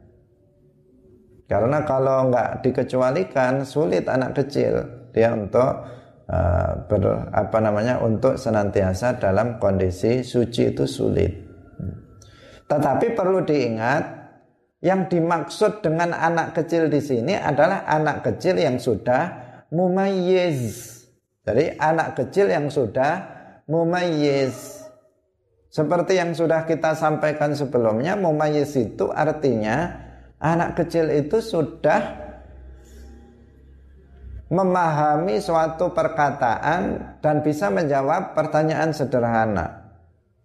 Karena 1.45 1.85
kalau 1.85 2.33
nggak 2.33 2.65
dikecualikan 2.65 3.69
sulit 3.69 4.09
anak 4.09 4.33
kecil 4.33 4.81
dia 5.13 5.37
untuk 5.37 5.87
uh, 6.29 6.73
ber, 6.89 7.29
apa 7.31 7.59
namanya 7.61 8.01
untuk 8.01 8.41
senantiasa 8.41 9.21
dalam 9.21 9.61
kondisi 9.61 10.25
suci 10.25 10.73
itu 10.73 10.89
sulit. 10.89 11.33
Tetapi 12.65 13.13
perlu 13.13 13.45
diingat 13.45 14.25
yang 14.81 15.09
dimaksud 15.09 15.81
dengan 15.85 16.17
anak 16.17 16.57
kecil 16.57 16.89
di 16.89 17.01
sini 17.01 17.37
adalah 17.37 17.85
anak 17.89 18.25
kecil 18.25 18.57
yang 18.57 18.81
sudah 18.81 19.33
mumayyiz. 19.69 20.93
Jadi 21.45 21.77
anak 21.77 22.17
kecil 22.17 22.49
yang 22.49 22.73
sudah 22.73 23.21
mumayyiz. 23.69 24.85
Seperti 25.69 26.17
yang 26.17 26.33
sudah 26.33 26.65
kita 26.65 26.95
sampaikan 26.95 27.53
sebelumnya, 27.53 28.15
mumayyiz 28.17 28.77
itu 28.79 29.11
artinya 29.11 30.04
anak 30.45 30.77
kecil 30.77 31.09
itu 31.09 31.41
sudah 31.41 32.21
memahami 34.53 35.41
suatu 35.41 35.97
perkataan 35.97 37.17
dan 37.25 37.41
bisa 37.41 37.73
menjawab 37.73 38.37
pertanyaan 38.37 38.93
sederhana. 38.93 39.97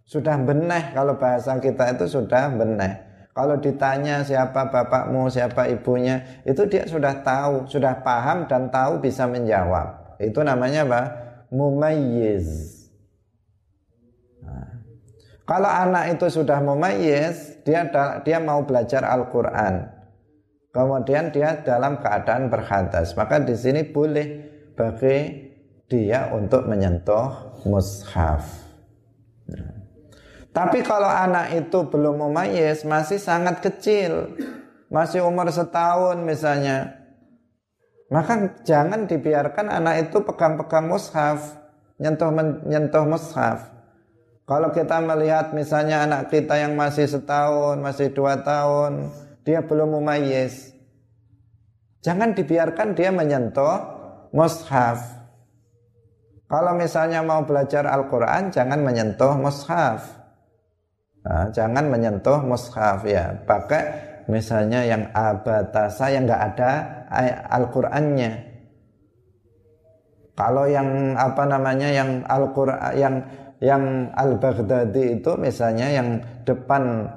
Sudah 0.07 0.39
beneh 0.39 0.95
kalau 0.95 1.19
bahasa 1.19 1.59
kita 1.59 1.99
itu 1.99 2.07
sudah 2.07 2.49
beneh 2.55 3.09
kalau 3.39 3.55
ditanya 3.55 4.19
siapa 4.25 4.67
bapakmu, 4.67 5.31
siapa 5.31 5.71
ibunya, 5.71 6.43
itu 6.43 6.65
dia 6.67 6.83
sudah 6.83 7.23
tahu, 7.23 7.71
sudah 7.71 8.03
paham 8.03 8.49
dan 8.51 8.67
tahu 8.67 8.99
bisa 8.99 9.31
menjawab. 9.31 10.19
Itu 10.19 10.43
namanya 10.43 10.83
apa? 10.83 11.01
Mumayyiz. 11.47 12.47
Nah. 14.43 14.78
Kalau 15.49 15.65
anak 15.65 16.13
itu 16.13 16.29
sudah 16.29 16.61
mumayyiz, 16.61 17.57
dia 17.65 17.89
dia 18.21 18.37
mau 18.37 18.61
belajar 18.69 19.01
Al-Qur'an. 19.01 19.89
Kemudian 20.69 21.33
dia 21.33 21.57
dalam 21.65 21.97
keadaan 21.97 22.53
berhadas, 22.53 23.17
maka 23.17 23.41
di 23.41 23.57
sini 23.57 23.81
boleh 23.81 24.45
bagi 24.77 25.49
dia 25.89 26.29
untuk 26.29 26.69
menyentuh 26.69 27.57
mushaf. 27.65 28.45
Tapi 30.53 30.85
kalau 30.85 31.09
anak 31.09 31.57
itu 31.57 31.81
belum 31.81 32.29
mumayyiz, 32.29 32.85
masih 32.85 33.17
sangat 33.17 33.65
kecil, 33.65 34.37
masih 34.93 35.25
umur 35.25 35.49
setahun 35.49 36.21
misalnya, 36.21 36.93
maka 38.13 38.53
jangan 38.61 39.09
dibiarkan 39.09 39.65
anak 39.65 40.13
itu 40.13 40.21
pegang-pegang 40.21 40.85
mushaf, 40.85 41.57
nyentuh 41.97 42.29
nyentuh 42.69 43.09
mushaf. 43.09 43.78
Kalau 44.49 44.73
kita 44.73 44.97
melihat 44.97 45.53
misalnya 45.53 46.09
anak 46.09 46.33
kita 46.33 46.57
yang 46.57 46.73
masih 46.73 47.05
setahun, 47.05 47.77
masih 47.77 48.09
dua 48.09 48.41
tahun, 48.41 49.13
dia 49.45 49.61
belum 49.61 49.93
mumayyiz, 49.93 50.73
jangan 52.01 52.33
dibiarkan 52.33 52.97
dia 52.97 53.13
menyentuh 53.13 53.77
mushaf. 54.33 55.21
Kalau 56.49 56.73
misalnya 56.73 57.21
mau 57.21 57.45
belajar 57.45 57.85
Al-Quran, 57.85 58.49
jangan 58.49 58.81
menyentuh 58.81 59.37
mushaf. 59.37 60.17
Nah, 61.21 61.53
jangan 61.53 61.85
menyentuh 61.85 62.41
mushaf 62.41 63.05
ya. 63.05 63.37
Pakai 63.45 63.85
misalnya 64.25 64.81
yang 64.81 65.13
abatasa 65.13 66.09
yang 66.09 66.25
nggak 66.25 66.43
ada 66.57 66.71
Al-Qur'annya. 67.53 68.49
Kalau 70.33 70.65
yang 70.65 71.13
apa 71.21 71.45
namanya 71.45 71.93
yang 71.93 72.25
Al-Qur'an 72.25 72.97
yang 72.97 73.15
yang 73.59 74.11
Al-Baghdadi 74.15 75.19
itu 75.19 75.31
misalnya 75.35 75.87
yang 75.91 76.23
depan 76.47 77.07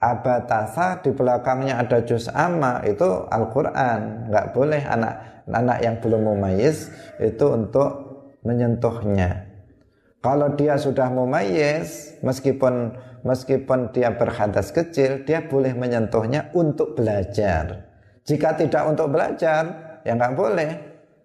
abatasa 0.00 1.00
di 1.00 1.12
belakangnya 1.12 1.80
ada 1.80 2.04
juz 2.04 2.28
amma 2.32 2.84
itu 2.84 3.24
Al-Qur'an. 3.28 4.28
nggak 4.28 4.46
boleh 4.52 4.82
anak 4.84 5.44
anak 5.48 5.78
yang 5.84 5.96
belum 6.00 6.26
mumayyiz 6.26 6.90
itu 7.20 7.46
untuk 7.48 7.88
menyentuhnya. 8.44 9.46
Kalau 10.20 10.58
dia 10.58 10.74
sudah 10.80 11.12
mumayyiz 11.12 12.18
meskipun 12.24 12.96
meskipun 13.22 13.90
dia 13.94 14.14
berhadas 14.14 14.70
kecil, 14.70 15.22
dia 15.26 15.44
boleh 15.46 15.74
menyentuhnya 15.74 16.50
untuk 16.54 16.94
belajar. 16.98 17.86
Jika 18.26 18.58
tidak 18.58 18.86
untuk 18.90 19.14
belajar, 19.14 19.62
ya 20.02 20.14
nggak 20.14 20.34
boleh. 20.34 20.70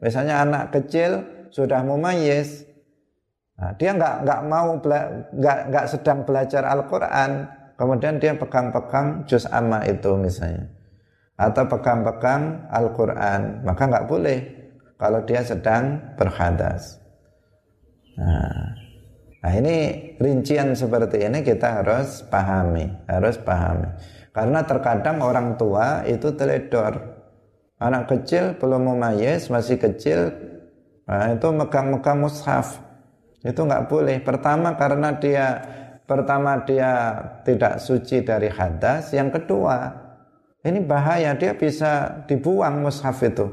Misalnya 0.02 0.42
anak 0.46 0.74
kecil 0.74 1.26
sudah 1.54 1.82
mumayyiz, 1.82 2.66
nah, 3.62 3.72
dia 3.78 3.94
nggak 3.94 4.16
nggak 4.26 4.42
mau 4.50 4.82
nggak 4.82 5.60
nggak 5.70 5.86
sedang 5.86 6.26
belajar 6.26 6.66
Al-Quran, 6.66 7.46
kemudian 7.78 8.18
dia 8.18 8.34
pegang-pegang 8.34 9.30
juz 9.30 9.46
amma 9.46 9.86
itu 9.86 10.18
misalnya, 10.18 10.66
atau 11.38 11.70
pegang-pegang 11.70 12.66
Al-Quran, 12.74 13.62
maka 13.62 13.84
nggak 13.86 14.08
boleh 14.10 14.40
kalau 14.98 15.22
dia 15.22 15.46
sedang 15.46 16.02
berhadas. 16.18 16.98
Nah, 18.18 18.82
Nah 19.42 19.58
ini 19.58 19.76
rincian 20.22 20.78
seperti 20.78 21.26
ini 21.26 21.42
kita 21.42 21.82
harus 21.82 22.22
pahami, 22.30 22.86
harus 23.10 23.42
pahami. 23.42 23.90
Karena 24.30 24.62
terkadang 24.62 25.18
orang 25.26 25.58
tua 25.58 26.06
itu 26.06 26.30
teledor. 26.38 27.18
Anak 27.82 28.06
kecil 28.14 28.54
belum 28.62 28.94
memayes, 28.94 29.50
masih 29.50 29.82
kecil, 29.82 30.30
nah 31.10 31.34
itu 31.34 31.50
megang-megang 31.50 32.22
mushaf. 32.22 32.78
Itu 33.42 33.66
nggak 33.66 33.90
boleh. 33.90 34.22
Pertama 34.22 34.78
karena 34.78 35.18
dia 35.18 35.62
pertama 36.06 36.62
dia 36.66 37.18
tidak 37.42 37.82
suci 37.82 38.22
dari 38.22 38.50
hadas. 38.50 39.14
Yang 39.14 39.42
kedua, 39.42 39.90
ini 40.62 40.82
bahaya 40.86 41.34
dia 41.34 41.58
bisa 41.58 42.24
dibuang 42.30 42.86
mushaf 42.86 43.18
itu. 43.26 43.50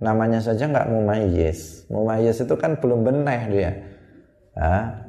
Namanya 0.00 0.40
saja 0.40 0.70
nggak 0.70 0.88
mumayyiz. 0.88 1.90
Mumayyiz 1.90 2.40
itu 2.40 2.54
kan 2.56 2.78
belum 2.78 3.04
beneh 3.04 3.42
dia 3.50 3.72
Ya. 4.56 5.06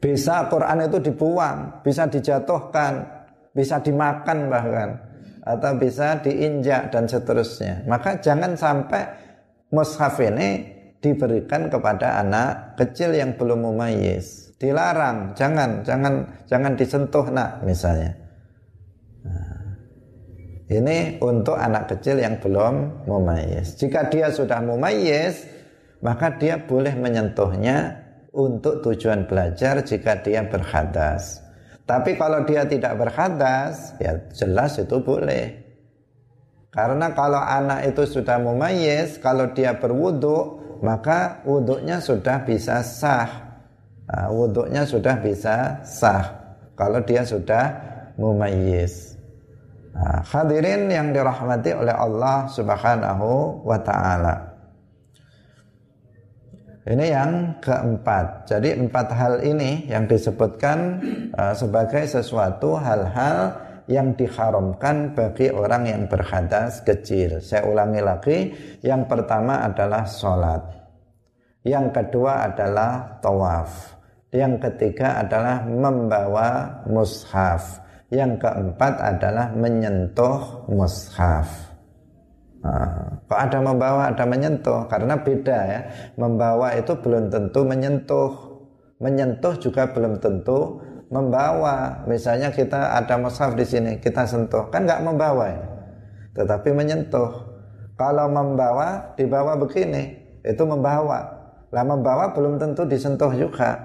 Bisa 0.00 0.48
Quran 0.48 0.88
itu 0.88 1.12
dibuang, 1.12 1.84
bisa 1.84 2.08
dijatuhkan, 2.08 3.04
bisa 3.52 3.84
dimakan 3.84 4.48
bahkan 4.48 4.90
atau 5.44 5.76
bisa 5.76 6.16
diinjak 6.24 6.88
dan 6.88 7.04
seterusnya. 7.04 7.84
Maka 7.84 8.16
jangan 8.16 8.56
sampai 8.56 9.02
mushaf 9.68 10.16
ini 10.24 10.79
diberikan 11.00 11.72
kepada 11.72 12.20
anak 12.20 12.76
kecil 12.76 13.16
yang 13.16 13.34
belum 13.34 13.64
mumayyiz. 13.64 14.52
Dilarang, 14.60 15.32
jangan, 15.32 15.80
jangan, 15.80 16.28
jangan 16.44 16.72
disentuh 16.76 17.26
nak 17.32 17.64
misalnya. 17.64 18.12
Nah, 19.24 19.60
ini 20.68 21.16
untuk 21.24 21.56
anak 21.56 21.96
kecil 21.96 22.20
yang 22.20 22.36
belum 22.36 23.08
mumayyiz. 23.08 23.80
Jika 23.80 24.12
dia 24.12 24.28
sudah 24.28 24.60
mumayyiz, 24.60 25.48
maka 26.04 26.36
dia 26.36 26.60
boleh 26.60 26.92
menyentuhnya 26.92 28.04
untuk 28.36 28.84
tujuan 28.84 29.24
belajar 29.24 29.80
jika 29.80 30.20
dia 30.20 30.44
berhadas. 30.44 31.40
Tapi 31.88 32.14
kalau 32.20 32.44
dia 32.46 32.68
tidak 32.68 33.00
berhadas, 33.00 33.96
ya 33.98 34.14
jelas 34.30 34.78
itu 34.78 35.00
boleh. 35.00 35.58
Karena 36.70 37.10
kalau 37.18 37.40
anak 37.42 37.90
itu 37.90 38.06
sudah 38.06 38.38
mumayyiz, 38.38 39.18
kalau 39.18 39.50
dia 39.50 39.74
berwudhu, 39.74 40.62
maka 40.80 41.44
wudhunya 41.44 42.00
sudah 42.00 42.44
bisa 42.44 42.80
sah. 42.80 43.28
Nah, 44.10 44.26
wudhunya 44.32 44.82
sudah 44.84 45.16
bisa 45.20 45.78
sah. 45.86 46.24
Kalau 46.74 46.98
dia 47.04 47.22
sudah 47.22 47.76
mumayyiz. 48.16 49.14
Nah, 49.92 50.24
hadirin 50.24 50.88
yang 50.88 51.12
dirahmati 51.12 51.76
oleh 51.76 51.92
Allah 51.92 52.48
Subhanahu 52.48 53.60
wa 53.62 53.78
taala. 53.84 54.50
Ini 56.88 57.06
yang 57.12 57.60
keempat. 57.60 58.48
Jadi 58.48 58.72
empat 58.80 59.12
hal 59.12 59.44
ini 59.44 59.84
yang 59.86 60.08
disebutkan 60.08 60.98
uh, 61.36 61.52
sebagai 61.52 62.08
sesuatu 62.08 62.80
hal-hal 62.80 63.52
yang 63.90 64.14
diharamkan 64.14 65.18
bagi 65.18 65.50
orang 65.50 65.90
yang 65.90 66.02
berhadas 66.06 66.86
kecil. 66.86 67.42
Saya 67.42 67.66
ulangi 67.66 67.98
lagi, 67.98 68.38
yang 68.86 69.10
pertama 69.10 69.66
adalah 69.66 70.06
sholat. 70.06 70.62
Yang 71.66 71.98
kedua 71.98 72.46
adalah 72.46 73.18
tawaf. 73.18 73.98
Yang 74.30 74.70
ketiga 74.70 75.18
adalah 75.18 75.66
membawa 75.66 76.80
mushaf. 76.86 77.82
Yang 78.14 78.46
keempat 78.46 78.94
adalah 79.02 79.50
menyentuh 79.58 80.70
mushaf. 80.70 81.74
Nah, 82.62 83.18
kok 83.26 83.40
ada 83.40 83.58
membawa, 83.58 84.14
ada 84.14 84.22
menyentuh 84.22 84.86
karena 84.86 85.18
beda 85.18 85.58
ya. 85.66 85.80
Membawa 86.14 86.78
itu 86.78 86.94
belum 86.94 87.26
tentu 87.26 87.60
menyentuh. 87.66 88.30
Menyentuh 89.00 89.56
juga 89.58 89.88
belum 89.90 90.20
tentu 90.20 90.78
membawa. 91.10 92.06
Misalnya 92.06 92.54
kita 92.54 92.96
ada 92.96 93.18
mushaf 93.18 93.58
di 93.58 93.66
sini, 93.66 93.98
kita 93.98 94.24
sentuh, 94.24 94.70
kan 94.70 94.86
nggak 94.86 95.02
membawa 95.02 95.44
ya. 95.50 95.62
Tetapi 96.38 96.70
menyentuh. 96.70 97.50
Kalau 97.98 98.32
membawa, 98.32 99.12
dibawa 99.18 99.60
begini, 99.60 100.16
itu 100.40 100.62
membawa. 100.64 101.20
Lah 101.68 101.84
membawa 101.84 102.32
belum 102.32 102.56
tentu 102.56 102.88
disentuh 102.88 103.28
juga. 103.36 103.76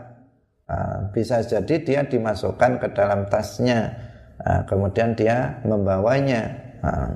Nah, 0.65 1.11
bisa 1.11 1.43
jadi 1.43 1.75
dia 1.83 2.01
dimasukkan 2.07 2.81
ke 2.81 2.87
dalam 2.95 3.29
tasnya, 3.29 3.91
nah, 4.39 4.65
kemudian 4.65 5.13
dia 5.13 5.61
membawanya. 5.67 6.41
Nah, 6.81 7.11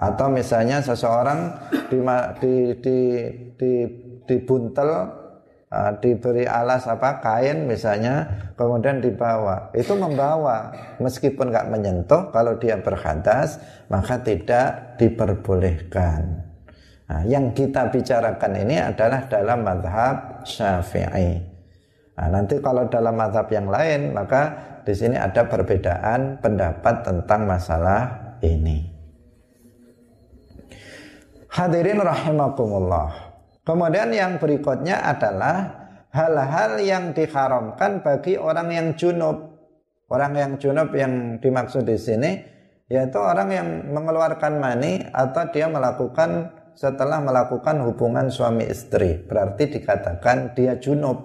atau 0.00 0.32
misalnya 0.32 0.80
seseorang 0.80 1.52
di, 1.92 2.00
di, 2.40 2.54
di, 2.80 2.98
di, 3.60 3.72
dibuntel 4.24 5.19
uh, 5.70 5.92
diberi 6.02 6.44
alas 6.44 6.84
apa 6.90 7.22
kain 7.22 7.64
misalnya 7.64 8.26
kemudian 8.58 8.98
dibawa. 8.98 9.70
Itu 9.72 9.96
membawa. 9.96 10.74
Meskipun 10.98 11.48
nggak 11.48 11.70
menyentuh 11.70 12.28
kalau 12.34 12.58
dia 12.58 12.76
berhadas 12.82 13.62
maka 13.88 14.20
tidak 14.20 14.98
diperbolehkan. 14.98 16.50
Nah, 17.10 17.26
yang 17.26 17.50
kita 17.50 17.90
bicarakan 17.90 18.52
ini 18.54 18.78
adalah 18.78 19.26
dalam 19.26 19.66
madhab 19.66 20.46
syafi'i. 20.46 21.42
Nah, 22.14 22.28
nanti 22.30 22.62
kalau 22.62 22.86
dalam 22.86 23.18
madhab 23.18 23.50
yang 23.50 23.66
lain 23.66 24.14
maka 24.14 24.54
di 24.86 24.94
sini 24.94 25.18
ada 25.18 25.42
perbedaan 25.46 26.38
pendapat 26.38 27.02
tentang 27.02 27.50
masalah 27.50 28.02
ini. 28.46 28.86
Hadirin 31.50 31.98
rahimakumullah 31.98 33.29
Kemudian 33.70 34.10
yang 34.10 34.42
berikutnya 34.42 34.98
adalah 34.98 35.86
hal-hal 36.10 36.82
yang 36.82 37.14
diharamkan 37.14 38.02
bagi 38.02 38.34
orang 38.34 38.74
yang 38.74 38.98
junub. 38.98 39.46
Orang 40.10 40.34
yang 40.34 40.58
junub 40.58 40.90
yang 40.90 41.38
dimaksud 41.38 41.86
di 41.86 41.94
sini 41.94 42.30
yaitu 42.90 43.22
orang 43.22 43.54
yang 43.54 43.68
mengeluarkan 43.94 44.58
mani 44.58 45.06
atau 45.14 45.46
dia 45.54 45.70
melakukan 45.70 46.50
setelah 46.74 47.22
melakukan 47.22 47.78
hubungan 47.86 48.26
suami 48.26 48.66
istri. 48.66 49.22
Berarti 49.22 49.70
dikatakan 49.70 50.58
dia 50.58 50.74
junub. 50.82 51.22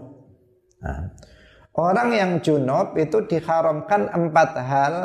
Nah, 0.86 1.18
orang 1.74 2.14
yang 2.14 2.32
junub 2.46 2.94
itu 2.94 3.26
diharamkan 3.26 4.14
empat 4.14 4.52
hal 4.62 4.96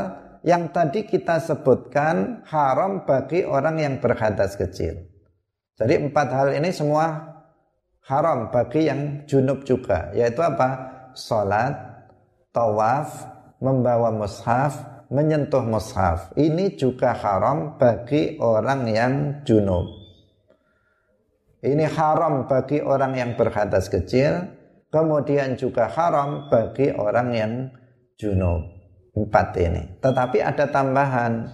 yang 0.45 0.69
tadi 0.77 1.09
kita 1.09 1.41
sebutkan 1.41 2.45
haram 2.45 3.09
bagi 3.09 3.49
orang 3.49 3.81
yang 3.81 3.95
berhadas 3.97 4.61
kecil. 4.61 5.10
Jadi 5.81 5.95
empat 5.97 6.29
hal 6.29 6.53
ini 6.53 6.69
semua 6.69 7.25
haram 8.05 8.53
bagi 8.53 8.85
yang 8.85 9.25
junub 9.25 9.65
juga. 9.65 10.13
Yaitu 10.13 10.45
apa? 10.45 10.93
Salat 11.17 11.73
tawaf 12.53 13.25
membawa 13.65 14.13
mushaf 14.13 14.77
menyentuh 15.09 15.65
mushaf. 15.65 16.37
Ini 16.37 16.77
juga 16.77 17.17
haram 17.17 17.81
bagi 17.81 18.37
orang 18.37 18.81
yang 18.93 19.13
junub. 19.49 19.89
Ini 21.65 21.89
haram 21.97 22.45
bagi 22.45 22.85
orang 22.85 23.17
yang 23.17 23.31
berhadas 23.41 23.89
kecil 23.89 24.49
kemudian 24.93 25.57
juga 25.57 25.89
haram 25.89 26.53
bagi 26.53 26.93
orang 26.93 27.29
yang 27.33 27.53
junub. 28.21 28.69
Empat 29.17 29.57
ini. 29.59 29.99
Tetapi 29.99 30.39
ada 30.45 30.69
tambahan. 30.71 31.49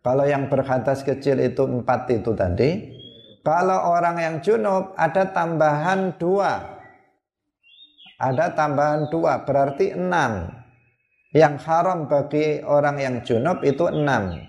Kalau 0.00 0.24
yang 0.24 0.48
berhadas 0.48 1.04
kecil 1.04 1.40
itu 1.40 1.66
empat 1.66 2.08
itu 2.08 2.32
tadi 2.32 2.99
kalau 3.40 3.96
orang 3.96 4.16
yang 4.20 4.36
junub 4.44 4.92
ada 5.00 5.32
tambahan 5.32 6.16
dua. 6.20 6.80
Ada 8.20 8.52
tambahan 8.52 9.08
dua 9.08 9.48
berarti 9.48 9.96
enam. 9.96 10.52
Yang 11.32 11.54
haram 11.64 12.04
bagi 12.04 12.60
orang 12.60 13.00
yang 13.00 13.16
junub 13.24 13.64
itu 13.64 13.88
enam. 13.88 14.44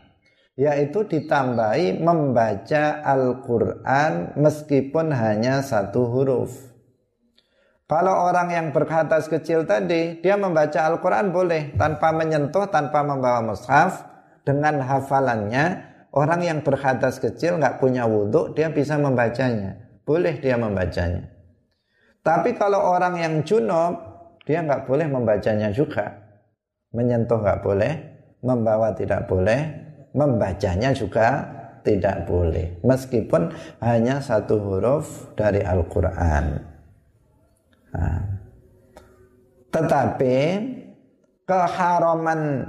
Yaitu 0.60 1.08
ditambahi 1.08 2.04
membaca 2.04 2.99
Al-Quran 2.99 4.36
meskipun 4.36 5.15
hanya 5.15 5.63
satu 5.63 6.12
huruf. 6.12 6.51
Kalau 7.88 8.27
orang 8.27 8.51
yang 8.56 8.67
berkatas 8.71 9.27
kecil 9.27 9.67
tadi, 9.67 10.19
dia 10.23 10.36
membaca 10.39 10.88
Al-Quran 10.88 11.32
boleh 11.32 11.75
tanpa 11.75 12.15
menyentuh, 12.15 12.71
tanpa 12.71 13.04
membawa 13.04 13.43
mushaf, 13.43 14.08
dengan 14.47 14.80
hafalannya, 14.80 15.90
Orang 16.12 16.43
yang 16.43 16.60
berhadas 16.60 17.24
kecil 17.24 17.56
nggak 17.56 17.80
punya 17.80 18.04
wudhu, 18.04 18.52
dia 18.52 18.67
bisa 18.67 19.00
membacanya. 19.00 19.80
Boleh 20.04 20.43
dia 20.43 20.60
membacanya. 20.60 21.32
Tapi 22.19 22.52
kalau 22.60 22.84
orang 22.84 23.15
yang 23.15 23.34
junub, 23.47 23.95
dia 24.43 24.60
nggak 24.60 24.91
boleh 24.91 25.08
membacanya 25.08 25.71
juga. 25.71 26.19
Menyentuh 26.91 27.39
nggak 27.39 27.63
boleh, 27.63 27.93
membawa 28.43 28.91
tidak 28.91 29.32
boleh, 29.32 29.71
membacanya 30.12 30.91
juga 30.91 31.47
tidak 31.88 32.28
boleh. 32.28 32.84
Meskipun 32.84 33.56
hanya 33.80 34.19
satu 34.19 34.60
huruf 34.60 35.32
dari 35.39 35.63
Al-Quran. 35.63 36.45
Nah. 37.95 38.21
Tetapi 39.71 40.38
keharaman 41.47 42.67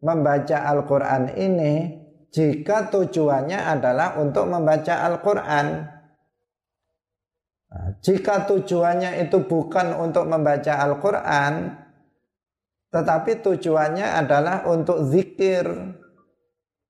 membaca 0.00 0.58
Al-Quran 0.72 1.36
ini 1.36 2.01
jika 2.32 2.88
tujuannya 2.88 3.60
adalah 3.60 4.16
untuk 4.16 4.48
membaca 4.48 5.04
Al-Quran. 5.04 5.66
Nah, 7.72 7.88
jika 8.00 8.48
tujuannya 8.48 9.20
itu 9.20 9.44
bukan 9.44 9.96
untuk 10.00 10.24
membaca 10.24 10.80
Al-Quran, 10.80 11.76
tetapi 12.92 13.40
tujuannya 13.40 14.04
adalah 14.16 14.64
untuk 14.68 15.08
zikir, 15.12 15.68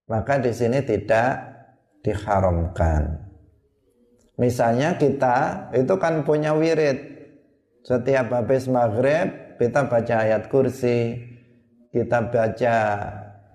maka 0.06 0.38
di 0.38 0.50
sini 0.54 0.82
tidak 0.82 1.30
diharamkan. 2.06 3.30
Misalnya 4.38 4.98
kita 4.98 5.70
itu 5.74 5.94
kan 5.98 6.26
punya 6.26 6.54
wirid. 6.54 6.98
Setiap 7.82 8.30
habis 8.30 8.70
maghrib 8.70 9.58
kita 9.58 9.86
baca 9.86 10.14
ayat 10.26 10.50
kursi, 10.50 11.18
kita 11.94 12.30
baca 12.30 12.76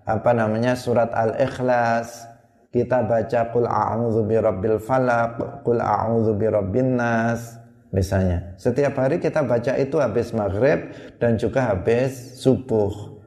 apa 0.08 0.32
namanya 0.32 0.80
surat 0.80 1.12
Al-Ikhlas, 1.12 2.24
kita 2.72 3.04
baca 3.04 3.52
qul 3.52 3.68
a'udzu 3.68 4.24
birabbil 4.24 4.80
falaq, 4.80 5.68
qul 5.68 5.84
a'udzu 5.84 6.32
birabbin 6.40 6.96
nas 6.96 7.60
misalnya. 7.92 8.56
Setiap 8.56 8.96
hari 8.96 9.20
kita 9.20 9.44
baca 9.44 9.76
itu 9.76 10.00
habis 10.00 10.32
maghrib 10.32 10.96
dan 11.20 11.36
juga 11.36 11.76
habis 11.76 12.40
subuh. 12.40 13.20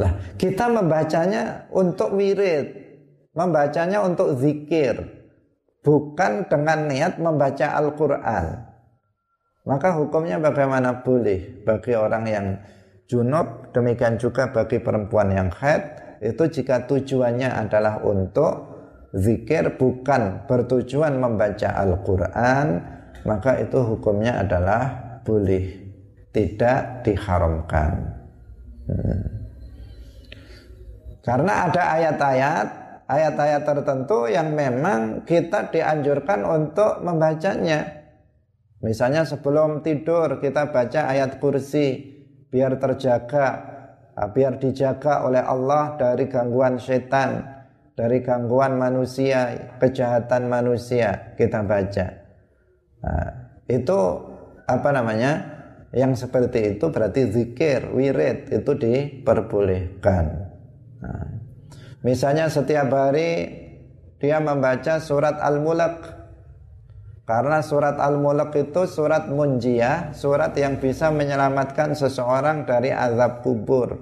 Lah, 0.00 0.16
kita 0.40 0.72
membacanya 0.72 1.68
untuk 1.68 2.16
wirid, 2.16 2.72
membacanya 3.36 4.00
untuk 4.00 4.40
zikir, 4.40 5.04
bukan 5.84 6.48
dengan 6.48 6.88
niat 6.88 7.20
membaca 7.20 7.76
Al-Qur'an. 7.76 8.72
Maka 9.68 9.94
hukumnya 9.94 10.40
bagaimana 10.40 11.04
boleh 11.04 11.62
bagi 11.62 11.92
orang 11.92 12.24
yang 12.26 12.46
junub 13.10 13.72
demikian 13.74 14.16
juga 14.16 14.50
bagi 14.50 14.78
perempuan 14.78 15.32
yang 15.34 15.50
haid 15.50 15.82
itu 16.22 16.42
jika 16.60 16.86
tujuannya 16.86 17.50
adalah 17.50 17.98
untuk 18.06 18.72
zikir 19.12 19.76
bukan 19.76 20.46
bertujuan 20.46 21.18
membaca 21.18 21.68
Al-Quran 21.82 22.66
maka 23.22 23.58
itu 23.62 23.78
hukumnya 23.78 24.42
adalah 24.42 24.82
boleh 25.22 25.82
tidak 26.32 27.06
diharamkan. 27.06 28.18
Hmm. 28.82 29.46
karena 31.22 31.70
ada 31.70 31.82
ayat-ayat 31.94 32.66
ayat-ayat 33.06 33.62
tertentu 33.62 34.26
yang 34.26 34.50
memang 34.58 35.22
kita 35.22 35.70
dianjurkan 35.70 36.42
untuk 36.42 36.98
membacanya. 37.06 38.02
Misalnya 38.82 39.22
sebelum 39.22 39.86
tidur 39.86 40.42
kita 40.42 40.74
baca 40.74 41.06
ayat 41.06 41.38
kursi 41.38 42.11
biar 42.52 42.76
terjaga 42.76 43.46
ah, 44.12 44.28
biar 44.28 44.60
dijaga 44.60 45.24
oleh 45.24 45.40
Allah 45.40 45.96
dari 45.96 46.28
gangguan 46.28 46.76
setan 46.76 47.40
dari 47.96 48.20
gangguan 48.20 48.76
manusia 48.76 49.72
kejahatan 49.80 50.48
manusia 50.48 51.32
kita 51.36 51.64
baca. 51.64 52.06
Nah, 53.02 53.28
itu 53.68 53.98
apa 54.68 54.88
namanya? 54.92 55.32
Yang 55.92 56.24
seperti 56.24 56.76
itu 56.76 56.88
berarti 56.88 57.28
zikir 57.28 57.92
wirid 57.92 58.48
itu 58.48 58.72
diperbolehkan. 58.72 60.24
Nah, 61.04 61.26
misalnya 62.00 62.48
setiap 62.48 62.88
hari 62.88 63.60
dia 64.16 64.40
membaca 64.40 64.96
surat 65.04 65.36
al-mulk 65.36 66.21
karena 67.32 67.64
surat 67.64 67.96
Al-Mulk 67.96 68.52
itu 68.60 68.84
surat 68.84 69.24
munjiyah, 69.32 70.12
surat 70.12 70.52
yang 70.52 70.76
bisa 70.76 71.08
menyelamatkan 71.08 71.96
seseorang 71.96 72.68
dari 72.68 72.92
azab 72.92 73.40
kubur. 73.40 73.96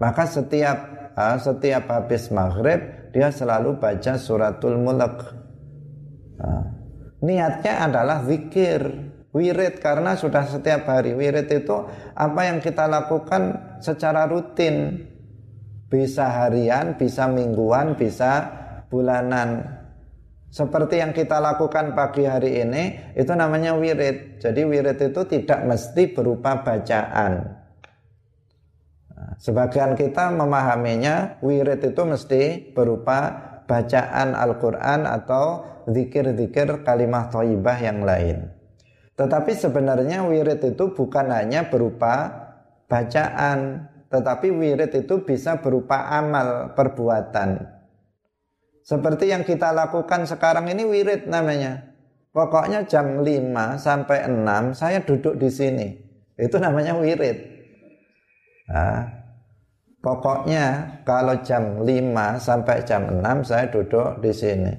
Maka 0.00 0.24
setiap 0.24 1.12
setiap 1.36 1.92
habis 1.92 2.32
maghrib 2.32 3.12
dia 3.12 3.28
selalu 3.28 3.76
baca 3.76 4.16
suratul 4.16 4.80
mulk. 4.80 5.28
Niatnya 7.20 7.84
adalah 7.84 8.24
zikir, 8.24 8.80
wirid 9.36 9.84
karena 9.84 10.16
sudah 10.16 10.48
setiap 10.48 10.88
hari. 10.88 11.12
Wirid 11.12 11.52
itu 11.52 11.84
apa 12.16 12.48
yang 12.48 12.64
kita 12.64 12.88
lakukan 12.88 13.76
secara 13.84 14.24
rutin. 14.24 15.04
Bisa 15.92 16.32
harian, 16.32 16.96
bisa 16.96 17.28
mingguan, 17.28 17.92
bisa 17.92 18.48
bulanan. 18.88 19.81
Seperti 20.52 21.00
yang 21.00 21.16
kita 21.16 21.40
lakukan 21.40 21.96
pagi 21.96 22.28
hari 22.28 22.60
ini, 22.60 23.16
itu 23.16 23.32
namanya 23.32 23.72
wirid. 23.72 24.36
Jadi 24.36 24.68
wirid 24.68 25.00
itu 25.00 25.24
tidak 25.24 25.64
mesti 25.64 26.12
berupa 26.12 26.60
bacaan. 26.60 27.56
Nah, 29.16 29.32
sebagian 29.40 29.96
kita 29.96 30.28
memahaminya 30.28 31.40
wirid 31.40 31.80
itu 31.80 32.02
mesti 32.04 32.68
berupa 32.76 33.32
bacaan 33.64 34.36
Al-Quran 34.36 35.08
atau 35.08 35.64
zikir-zikir 35.88 36.84
kalimah 36.84 37.32
toibah 37.32 37.80
yang 37.80 38.04
lain. 38.04 38.52
Tetapi 39.16 39.56
sebenarnya 39.56 40.28
wirid 40.28 40.60
itu 40.68 40.92
bukan 40.92 41.32
hanya 41.32 41.72
berupa 41.72 42.28
bacaan, 42.92 43.88
tetapi 44.12 44.52
wirid 44.52 44.92
itu 45.00 45.24
bisa 45.24 45.64
berupa 45.64 46.12
amal 46.12 46.76
perbuatan. 46.76 47.80
Seperti 48.82 49.30
yang 49.30 49.46
kita 49.46 49.70
lakukan 49.70 50.26
sekarang 50.26 50.66
ini 50.66 50.82
wirid 50.82 51.30
namanya. 51.30 51.94
Pokoknya 52.32 52.82
jam 52.88 53.22
5 53.22 53.78
sampai 53.78 54.26
6 54.26 54.74
saya 54.74 54.98
duduk 55.04 55.38
di 55.38 55.48
sini. 55.52 55.88
Itu 56.34 56.58
namanya 56.58 56.96
wirid. 56.98 57.38
Nah, 58.72 59.04
pokoknya 60.00 60.98
kalau 61.06 61.38
jam 61.44 61.84
5 61.84 62.40
sampai 62.42 62.82
jam 62.82 63.20
6 63.22 63.46
saya 63.46 63.68
duduk 63.70 64.18
di 64.18 64.32
sini. 64.32 64.72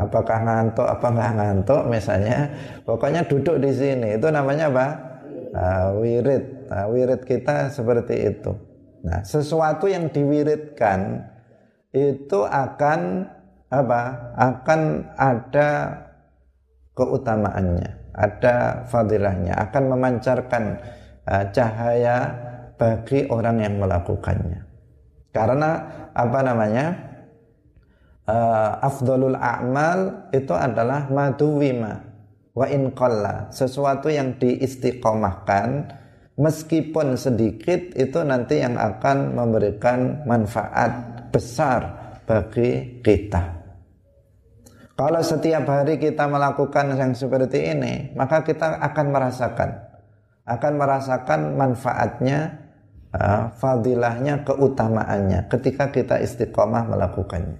Apakah 0.00 0.38
ngantuk 0.42 0.88
apa 0.88 1.06
nggak 1.12 1.32
ngantuk 1.36 1.82
misalnya, 1.92 2.48
pokoknya 2.88 3.20
duduk 3.28 3.60
di 3.60 3.70
sini. 3.70 4.16
Itu 4.16 4.32
namanya 4.32 4.72
apa? 4.72 4.86
Nah, 5.54 5.94
wirid. 5.96 6.72
Nah, 6.72 6.84
wirid 6.88 7.22
kita 7.22 7.70
seperti 7.70 8.34
itu. 8.34 8.52
Nah, 9.04 9.22
sesuatu 9.22 9.86
yang 9.86 10.10
diwiridkan 10.10 11.24
itu 11.90 12.40
akan 12.46 13.26
apa? 13.70 14.02
Akan 14.38 15.10
ada 15.14 15.68
keutamaannya, 16.94 18.14
ada 18.14 18.86
fadilahnya, 18.90 19.54
akan 19.58 19.82
memancarkan 19.94 20.64
uh, 21.26 21.44
cahaya 21.54 22.18
bagi 22.74 23.26
orang 23.30 23.62
yang 23.62 23.74
melakukannya. 23.78 24.66
Karena 25.30 25.70
apa 26.14 26.40
namanya? 26.42 26.86
Uh, 28.30 28.78
afdolul 28.86 29.34
a'mal 29.34 30.30
itu 30.30 30.54
adalah 30.54 31.10
maduwima 31.10 32.10
wa 32.54 32.66
in 32.66 32.94
sesuatu 33.50 34.06
yang 34.06 34.38
diistiqomahkan 34.38 35.90
meskipun 36.38 37.18
sedikit 37.18 37.90
itu 37.94 38.20
nanti 38.22 38.62
yang 38.62 38.78
akan 38.78 39.34
memberikan 39.34 40.22
manfaat 40.30 41.19
besar 41.32 41.80
bagi 42.28 43.02
kita. 43.02 43.58
Kalau 45.00 45.24
setiap 45.24 45.64
hari 45.64 45.96
kita 45.96 46.28
melakukan 46.28 46.92
yang 46.92 47.16
seperti 47.16 47.72
ini, 47.72 48.12
maka 48.12 48.44
kita 48.44 48.76
akan 48.84 49.06
merasakan, 49.08 49.70
akan 50.44 50.72
merasakan 50.76 51.40
manfaatnya, 51.56 52.68
uh, 53.16 53.48
fadilahnya, 53.56 54.44
keutamaannya 54.44 55.48
ketika 55.48 55.88
kita 55.88 56.20
istiqomah 56.20 56.84
melakukannya. 56.84 57.56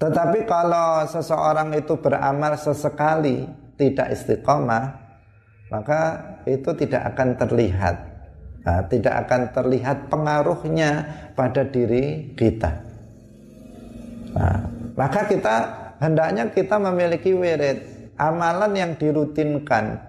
Tetapi 0.00 0.48
kalau 0.48 1.04
seseorang 1.04 1.76
itu 1.76 1.92
beramal 2.00 2.56
sesekali 2.56 3.44
tidak 3.76 4.16
istiqomah, 4.16 4.96
maka 5.68 6.00
itu 6.48 6.72
tidak 6.72 7.12
akan 7.12 7.36
terlihat 7.36 8.15
nah, 8.66 8.82
tidak 8.90 9.14
akan 9.26 9.40
terlihat 9.54 10.10
pengaruhnya 10.10 10.90
pada 11.38 11.62
diri 11.62 12.34
kita. 12.34 12.82
Nah, 14.34 14.58
maka 14.98 15.30
kita 15.30 15.56
hendaknya 16.02 16.50
kita 16.50 16.76
memiliki 16.82 17.30
wirid, 17.30 18.10
amalan 18.18 18.74
yang 18.74 18.92
dirutinkan. 18.98 20.02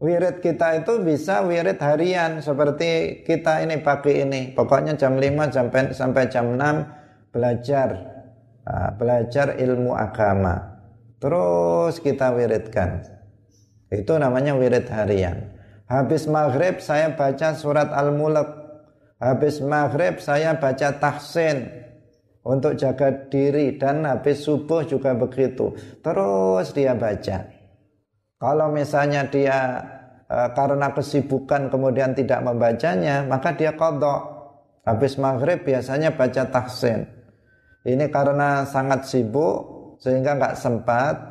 Wirid 0.00 0.40
kita 0.40 0.84
itu 0.84 1.00
bisa 1.04 1.44
wirid 1.44 1.80
harian 1.80 2.40
seperti 2.40 3.20
kita 3.24 3.64
ini 3.64 3.80
pagi 3.80 4.20
ini. 4.20 4.52
Pokoknya 4.56 4.96
jam 4.96 5.16
5 5.16 5.52
sampai 5.52 5.92
sampai 5.92 6.22
jam 6.32 6.56
6 6.56 7.32
belajar 7.36 7.88
nah, 8.64 8.90
belajar 8.96 9.60
ilmu 9.60 9.92
agama. 9.92 10.80
Terus 11.20 12.00
kita 12.00 12.32
wiridkan. 12.32 13.04
Itu 13.92 14.16
namanya 14.16 14.56
wirid 14.56 14.88
harian. 14.88 15.59
Habis 15.90 16.30
maghrib 16.30 16.78
saya 16.78 17.10
baca 17.18 17.50
surat 17.58 17.90
Al-Mulk. 17.90 18.48
Habis 19.18 19.58
maghrib 19.58 20.22
saya 20.22 20.54
baca 20.54 20.96
tahsin 21.02 21.66
untuk 22.46 22.78
jaga 22.78 23.26
diri 23.26 23.74
dan 23.74 24.06
habis 24.06 24.46
subuh 24.46 24.86
juga 24.86 25.18
begitu. 25.18 25.74
Terus 25.98 26.70
dia 26.72 26.94
baca. 26.94 27.42
Kalau 28.40 28.72
misalnya 28.72 29.26
dia 29.28 29.58
e, 30.24 30.38
karena 30.56 30.88
kesibukan 30.94 31.68
kemudian 31.68 32.14
tidak 32.16 32.40
membacanya, 32.40 33.26
maka 33.26 33.52
dia 33.52 33.74
kodok. 33.74 34.40
Habis 34.86 35.20
maghrib 35.20 35.60
biasanya 35.66 36.14
baca 36.14 36.48
tahsin. 36.48 37.04
Ini 37.84 38.08
karena 38.08 38.64
sangat 38.64 39.04
sibuk 39.10 39.58
sehingga 40.00 40.38
nggak 40.38 40.56
sempat 40.56 41.29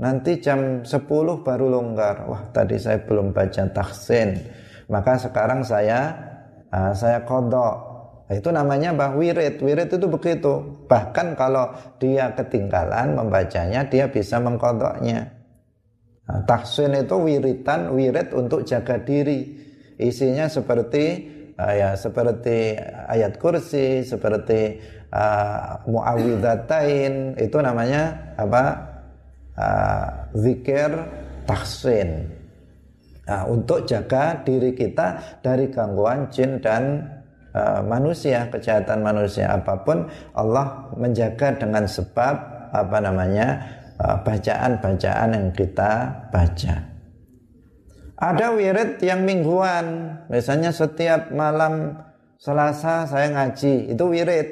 Nanti 0.00 0.40
jam 0.40 0.80
10 0.80 1.44
baru 1.44 1.66
longgar. 1.68 2.24
Wah, 2.24 2.48
tadi 2.56 2.80
saya 2.80 3.04
belum 3.04 3.36
baca 3.36 3.68
taksin. 3.68 4.32
Maka 4.88 5.20
sekarang 5.20 5.60
saya 5.60 6.16
uh, 6.72 6.96
saya 6.96 7.20
kodok. 7.28 7.76
Nah, 8.24 8.34
itu 8.34 8.48
namanya 8.48 8.96
bah 8.96 9.12
wirid. 9.12 9.60
Wirid 9.60 9.92
itu 9.92 10.06
begitu. 10.08 10.52
Bahkan 10.88 11.36
kalau 11.36 11.76
dia 12.00 12.32
ketinggalan 12.32 13.12
membacanya, 13.12 13.84
dia 13.84 14.08
bisa 14.08 14.40
mengkodoknya. 14.40 15.36
Nah, 16.24 16.40
taksin 16.48 16.96
itu 16.96 17.20
wiritan, 17.20 17.92
wirid 17.92 18.32
untuk 18.32 18.64
jaga 18.64 18.96
diri. 19.04 19.52
Isinya 20.00 20.48
seperti 20.48 21.28
uh, 21.60 21.74
ya 21.76 21.92
seperti 21.92 22.72
ayat 23.04 23.36
kursi, 23.36 24.00
seperti 24.00 24.80
uh, 25.12 25.84
muawidhatain. 25.84 27.36
Itu 27.36 27.60
namanya 27.60 28.32
apa? 28.40 28.89
Uh, 29.56 30.30
zikir 30.36 30.90
tahsin. 31.46 32.30
Nah, 33.30 33.46
untuk 33.46 33.86
jaga 33.86 34.42
diri 34.42 34.74
kita 34.74 35.38
dari 35.38 35.70
gangguan 35.70 36.26
jin 36.34 36.58
dan 36.58 37.06
uh, 37.54 37.78
manusia 37.86 38.50
kejahatan 38.50 39.06
manusia 39.06 39.54
apa 39.54 39.86
pun 39.86 40.10
Allah 40.34 40.90
menjaga 40.98 41.54
dengan 41.54 41.86
sebab 41.86 42.34
apa 42.74 42.98
namanya 42.98 43.48
uh, 44.02 44.18
bacaan-bacaan 44.26 45.30
yang 45.30 45.48
kita 45.54 46.10
baca. 46.34 46.74
Ada 48.20 48.52
wirid 48.52 49.00
yang 49.00 49.24
mingguan 49.24 50.12
misalnya 50.28 50.74
setiap 50.74 51.32
malam 51.32 51.96
Selasa 52.40 53.04
saya 53.04 53.28
ngaji 53.36 53.92
itu 53.92 54.04
wirid. 54.08 54.48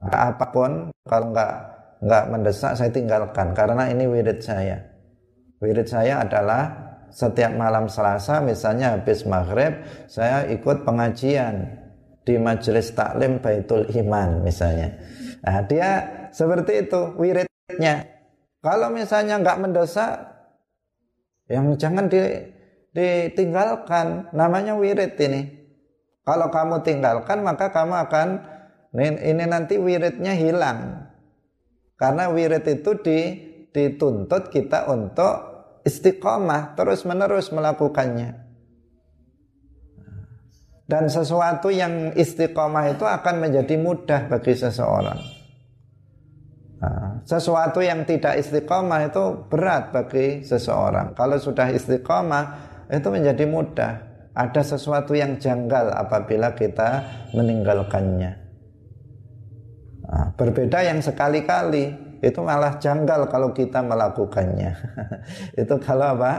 Apa 0.00 0.48
pun 0.48 0.88
kalau 1.04 1.36
nggak 1.36 1.77
nggak 1.98 2.24
mendesak 2.30 2.78
saya 2.78 2.90
tinggalkan 2.90 3.54
karena 3.54 3.90
ini 3.90 4.06
wirid 4.06 4.38
saya. 4.42 4.82
Wirid 5.58 5.90
saya 5.90 6.22
adalah 6.22 6.88
setiap 7.10 7.50
malam 7.56 7.90
Selasa 7.90 8.38
misalnya 8.44 8.94
habis 8.94 9.24
maghrib 9.24 9.80
saya 10.06 10.46
ikut 10.46 10.84
pengajian 10.84 11.66
di 12.22 12.36
majelis 12.36 12.92
taklim 12.92 13.40
Baitul 13.40 13.88
Iman 13.96 14.44
misalnya. 14.44 14.92
Nah, 15.40 15.64
dia 15.64 15.90
seperti 16.28 16.84
itu 16.84 17.16
wiridnya. 17.16 18.04
Kalau 18.60 18.92
misalnya 18.92 19.40
nggak 19.40 19.58
mendesak, 19.64 20.28
yang 21.48 21.72
jangan 21.80 22.12
di, 22.12 22.20
ditinggalkan. 22.92 24.28
Namanya 24.36 24.76
wirid 24.76 25.16
ini. 25.16 25.48
Kalau 26.28 26.52
kamu 26.52 26.84
tinggalkan 26.84 27.40
maka 27.40 27.72
kamu 27.72 28.04
akan 28.04 28.28
ini, 28.92 29.16
ini 29.32 29.44
nanti 29.48 29.80
wiridnya 29.80 30.36
hilang. 30.36 31.07
Karena 31.98 32.30
wirid 32.30 32.62
itu 32.62 32.94
di, 33.02 33.18
dituntut 33.74 34.54
kita 34.54 34.86
untuk 34.86 35.34
istiqomah 35.82 36.78
terus 36.78 37.02
menerus 37.02 37.50
melakukannya. 37.50 38.46
Dan 40.88 41.10
sesuatu 41.12 41.68
yang 41.68 42.16
istiqomah 42.16 42.96
itu 42.96 43.04
akan 43.04 43.44
menjadi 43.44 43.76
mudah 43.76 44.30
bagi 44.30 44.56
seseorang. 44.56 45.20
Nah, 46.78 47.20
sesuatu 47.26 47.82
yang 47.84 48.06
tidak 48.08 48.40
istiqomah 48.40 49.10
itu 49.10 49.50
berat 49.50 49.92
bagi 49.92 50.46
seseorang. 50.46 51.12
Kalau 51.12 51.36
sudah 51.36 51.68
istiqomah 51.74 52.44
itu 52.88 53.08
menjadi 53.10 53.44
mudah. 53.44 53.92
Ada 54.38 54.78
sesuatu 54.78 55.18
yang 55.18 55.36
janggal 55.36 55.92
apabila 55.92 56.54
kita 56.54 57.04
meninggalkannya. 57.34 58.47
Nah, 60.08 60.32
berbeda 60.34 60.80
yang 60.80 61.04
sekali-kali. 61.04 62.08
itu 62.18 62.42
malah 62.42 62.82
janggal 62.82 63.30
kalau 63.30 63.54
kita 63.54 63.78
melakukannya. 63.78 64.74
itu 65.62 65.74
kalau 65.78 66.18
apa? 66.18 66.32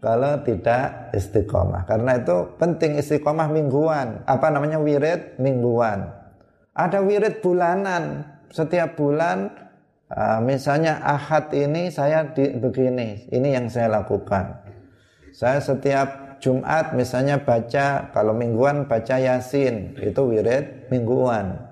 Kalau 0.00 0.40
tidak 0.40 1.12
istiqomah. 1.12 1.84
Karena 1.84 2.16
itu 2.16 2.56
penting 2.56 2.96
istiqomah 2.96 3.52
mingguan. 3.52 4.24
Apa 4.24 4.48
namanya 4.48 4.80
wirid 4.80 5.36
mingguan. 5.36 6.08
Ada 6.72 7.04
wirid 7.04 7.44
bulanan. 7.44 8.24
Setiap 8.48 8.96
bulan 8.96 9.52
uh, 10.08 10.40
misalnya 10.40 10.96
ahad 11.04 11.52
ini 11.52 11.92
saya 11.92 12.32
di, 12.32 12.56
begini. 12.56 13.28
Ini 13.28 13.60
yang 13.60 13.68
saya 13.68 14.00
lakukan. 14.00 14.64
Saya 15.36 15.60
setiap 15.60 16.40
Jumat 16.40 16.96
misalnya 16.96 17.44
baca 17.44 18.16
kalau 18.16 18.32
mingguan 18.32 18.88
baca 18.88 19.20
Yasin 19.20 19.92
itu 20.00 20.20
wirid 20.24 20.88
mingguan. 20.88 21.67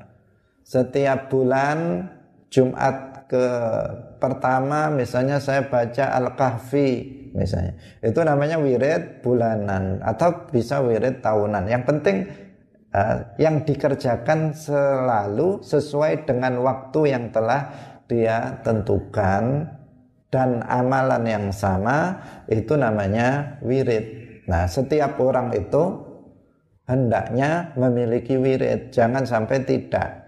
Setiap 0.66 1.30
bulan 1.30 2.10
Jumat 2.50 3.30
ke 3.30 3.46
pertama 4.18 4.90
misalnya 4.90 5.38
saya 5.38 5.70
baca 5.70 6.10
Al-Kahfi 6.18 6.90
misalnya. 7.38 7.78
Itu 8.02 8.26
namanya 8.26 8.58
wirid 8.58 9.22
bulanan 9.22 10.02
atau 10.02 10.50
bisa 10.50 10.82
wirid 10.82 11.22
tahunan. 11.22 11.70
Yang 11.70 11.82
penting 11.86 12.16
uh, 12.90 13.16
yang 13.38 13.62
dikerjakan 13.62 14.58
selalu 14.58 15.62
sesuai 15.62 16.26
dengan 16.26 16.58
waktu 16.58 17.14
yang 17.14 17.30
telah 17.30 17.70
dia 18.10 18.58
tentukan 18.66 19.70
dan 20.34 20.66
amalan 20.66 21.22
yang 21.30 21.46
sama 21.54 22.18
itu 22.50 22.74
namanya 22.74 23.62
wirid. 23.62 24.26
Nah, 24.50 24.66
setiap 24.66 25.14
orang 25.22 25.54
itu 25.54 25.94
hendaknya 26.90 27.70
memiliki 27.78 28.34
wirid, 28.34 28.90
jangan 28.90 29.22
sampai 29.22 29.62
tidak. 29.62 30.25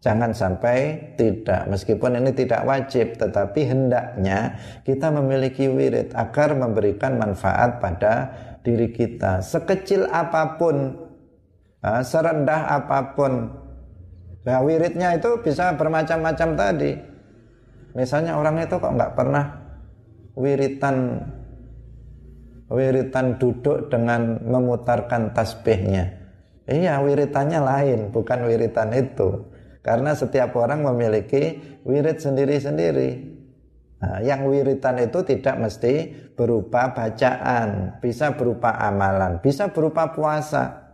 Jangan 0.00 0.32
sampai 0.32 0.96
tidak, 1.20 1.68
meskipun 1.68 2.16
ini 2.16 2.32
tidak 2.32 2.64
wajib, 2.64 3.20
tetapi 3.20 3.68
hendaknya 3.68 4.56
kita 4.80 5.12
memiliki 5.12 5.68
wirid 5.68 6.16
agar 6.16 6.56
memberikan 6.56 7.20
manfaat 7.20 7.84
pada 7.84 8.32
diri 8.64 8.96
kita. 8.96 9.44
Sekecil 9.44 10.08
apa 10.08 10.56
pun, 10.56 10.96
serendah 11.84 12.80
apa 12.80 13.12
pun, 13.12 13.52
nah 14.40 14.64
wiridnya 14.64 15.20
itu 15.20 15.36
bisa 15.44 15.76
bermacam-macam 15.76 16.48
tadi. 16.56 16.96
Misalnya 17.92 18.40
orang 18.40 18.56
itu 18.56 18.80
kok 18.80 18.96
nggak 18.96 19.12
pernah 19.12 19.44
wiritan 20.32 21.28
wiritan 22.72 23.36
duduk 23.36 23.92
dengan 23.92 24.40
memutarkan 24.48 25.36
tasbihnya. 25.36 26.08
Iya, 26.64 27.04
wiritannya 27.04 27.60
lain, 27.60 28.00
bukan 28.14 28.48
wiritan 28.48 28.96
itu. 28.96 29.44
Karena 29.80 30.12
setiap 30.12 30.52
orang 30.60 30.84
memiliki 30.84 31.56
wirid 31.88 32.20
sendiri-sendiri. 32.20 33.40
Nah, 34.00 34.20
yang 34.24 34.48
wiritan 34.48 34.96
itu 34.96 35.20
tidak 35.24 35.60
mesti 35.60 36.08
berupa 36.32 36.92
bacaan, 36.96 38.00
bisa 38.00 38.32
berupa 38.32 38.76
amalan, 38.80 39.40
bisa 39.44 39.68
berupa 39.68 40.08
puasa. 40.08 40.88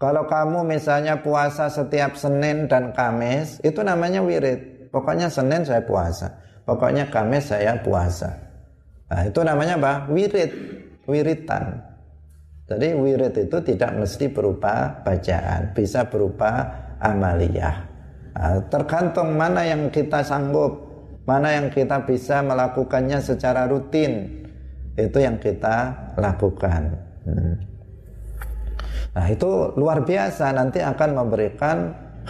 Kalau 0.00 0.24
kamu 0.24 0.64
misalnya 0.64 1.20
puasa 1.20 1.68
setiap 1.68 2.16
Senin 2.16 2.64
dan 2.64 2.96
Kamis, 2.96 3.60
itu 3.60 3.84
namanya 3.84 4.24
wirid. 4.24 4.88
Pokoknya 4.88 5.28
Senin 5.28 5.68
saya 5.68 5.84
puasa, 5.84 6.32
pokoknya 6.64 7.12
Kamis 7.12 7.52
saya 7.52 7.76
puasa. 7.84 8.32
Nah, 9.12 9.28
itu 9.28 9.40
namanya 9.44 9.76
apa? 9.76 9.92
Wirid, 10.08 10.52
wiritan. 11.04 11.76
Jadi 12.64 12.94
wirid 12.96 13.36
itu 13.36 13.58
tidak 13.60 14.00
mesti 14.00 14.32
berupa 14.32 15.02
bacaan, 15.04 15.76
bisa 15.76 16.08
berupa 16.08 16.72
amaliyah. 17.02 17.89
Tergantung 18.72 19.36
mana 19.36 19.68
yang 19.68 19.92
kita 19.92 20.24
sanggup, 20.24 20.80
mana 21.28 21.60
yang 21.60 21.68
kita 21.68 22.08
bisa 22.08 22.40
melakukannya 22.40 23.20
secara 23.20 23.68
rutin. 23.68 24.40
Itu 24.96 25.20
yang 25.20 25.36
kita 25.36 25.92
lakukan. 26.16 26.82
Hmm. 27.28 27.56
Nah, 29.10 29.26
itu 29.28 29.74
luar 29.76 30.06
biasa 30.06 30.56
nanti 30.56 30.80
akan 30.80 31.10
memberikan 31.18 31.76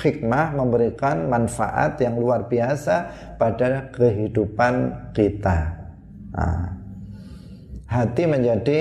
hikmah, 0.01 0.57
memberikan 0.57 1.29
manfaat 1.29 2.01
yang 2.03 2.19
luar 2.19 2.51
biasa 2.51 2.97
pada 3.37 3.93
kehidupan 3.93 4.75
kita. 5.15 5.59
Nah, 6.35 6.75
hati 7.87 8.25
menjadi 8.27 8.81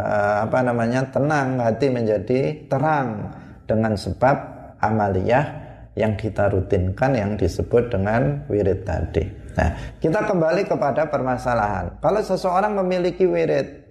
apa 0.00 0.64
namanya 0.64 1.12
tenang, 1.12 1.60
hati 1.60 1.92
menjadi 1.92 2.70
terang 2.72 3.36
dengan 3.68 3.92
sebab 3.98 4.36
amaliyah 4.80 5.59
yang 5.98 6.14
kita 6.14 6.50
rutinkan 6.50 7.18
yang 7.18 7.34
disebut 7.34 7.90
dengan 7.90 8.46
wirid 8.46 8.86
tadi. 8.86 9.26
Nah, 9.58 9.98
kita 9.98 10.22
kembali 10.30 10.62
kepada 10.70 11.10
permasalahan. 11.10 11.98
Kalau 11.98 12.22
seseorang 12.22 12.78
memiliki 12.78 13.26
wirid, 13.26 13.82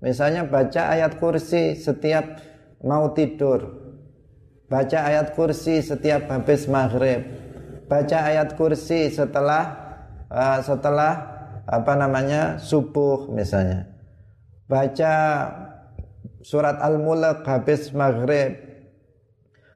misalnya 0.00 0.48
baca 0.48 0.88
ayat 0.96 1.20
kursi 1.20 1.76
setiap 1.76 2.40
mau 2.80 3.12
tidur, 3.12 3.68
baca 4.72 4.98
ayat 5.04 5.36
kursi 5.36 5.84
setiap 5.84 6.32
habis 6.32 6.64
maghrib, 6.64 7.20
baca 7.86 8.18
ayat 8.32 8.56
kursi 8.56 9.12
setelah 9.12 9.76
uh, 10.32 10.58
setelah 10.64 11.12
apa 11.68 11.92
namanya 11.94 12.56
subuh 12.56 13.28
misalnya, 13.28 13.86
baca 14.66 15.14
surat 16.40 16.80
al-mulk 16.80 17.44
habis 17.44 17.92
maghrib, 17.92 18.71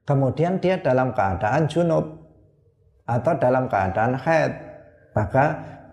kemudian 0.07 0.63
dia 0.63 0.79
dalam 0.79 1.11
keadaan 1.11 1.67
junub 1.67 2.23
atau 3.03 3.33
dalam 3.35 3.67
keadaan 3.67 4.15
haid, 4.15 4.53
maka 5.11 5.45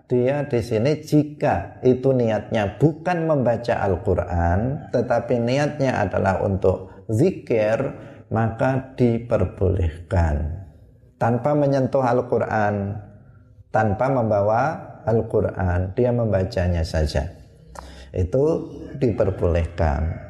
dia 0.07 0.47
di 0.47 0.61
sini 0.61 1.01
jika 1.03 1.81
itu 1.83 2.13
niatnya 2.13 2.77
bukan 2.77 3.25
membaca 3.25 3.81
Al-Qur'an 3.81 4.93
tetapi 4.93 5.41
niatnya 5.41 5.97
adalah 5.97 6.45
untuk 6.45 7.05
zikir 7.09 7.77
maka 8.29 8.93
diperbolehkan. 8.97 10.65
Tanpa 11.17 11.57
menyentuh 11.57 12.05
Al-Qur'an 12.05 13.01
tanpa 13.73 14.13
membawa 14.13 14.61
Al-Qur'an 15.09 15.97
dia 15.97 16.13
membacanya 16.13 16.85
saja. 16.85 17.25
Itu 18.13 18.71
diperbolehkan 19.01 20.24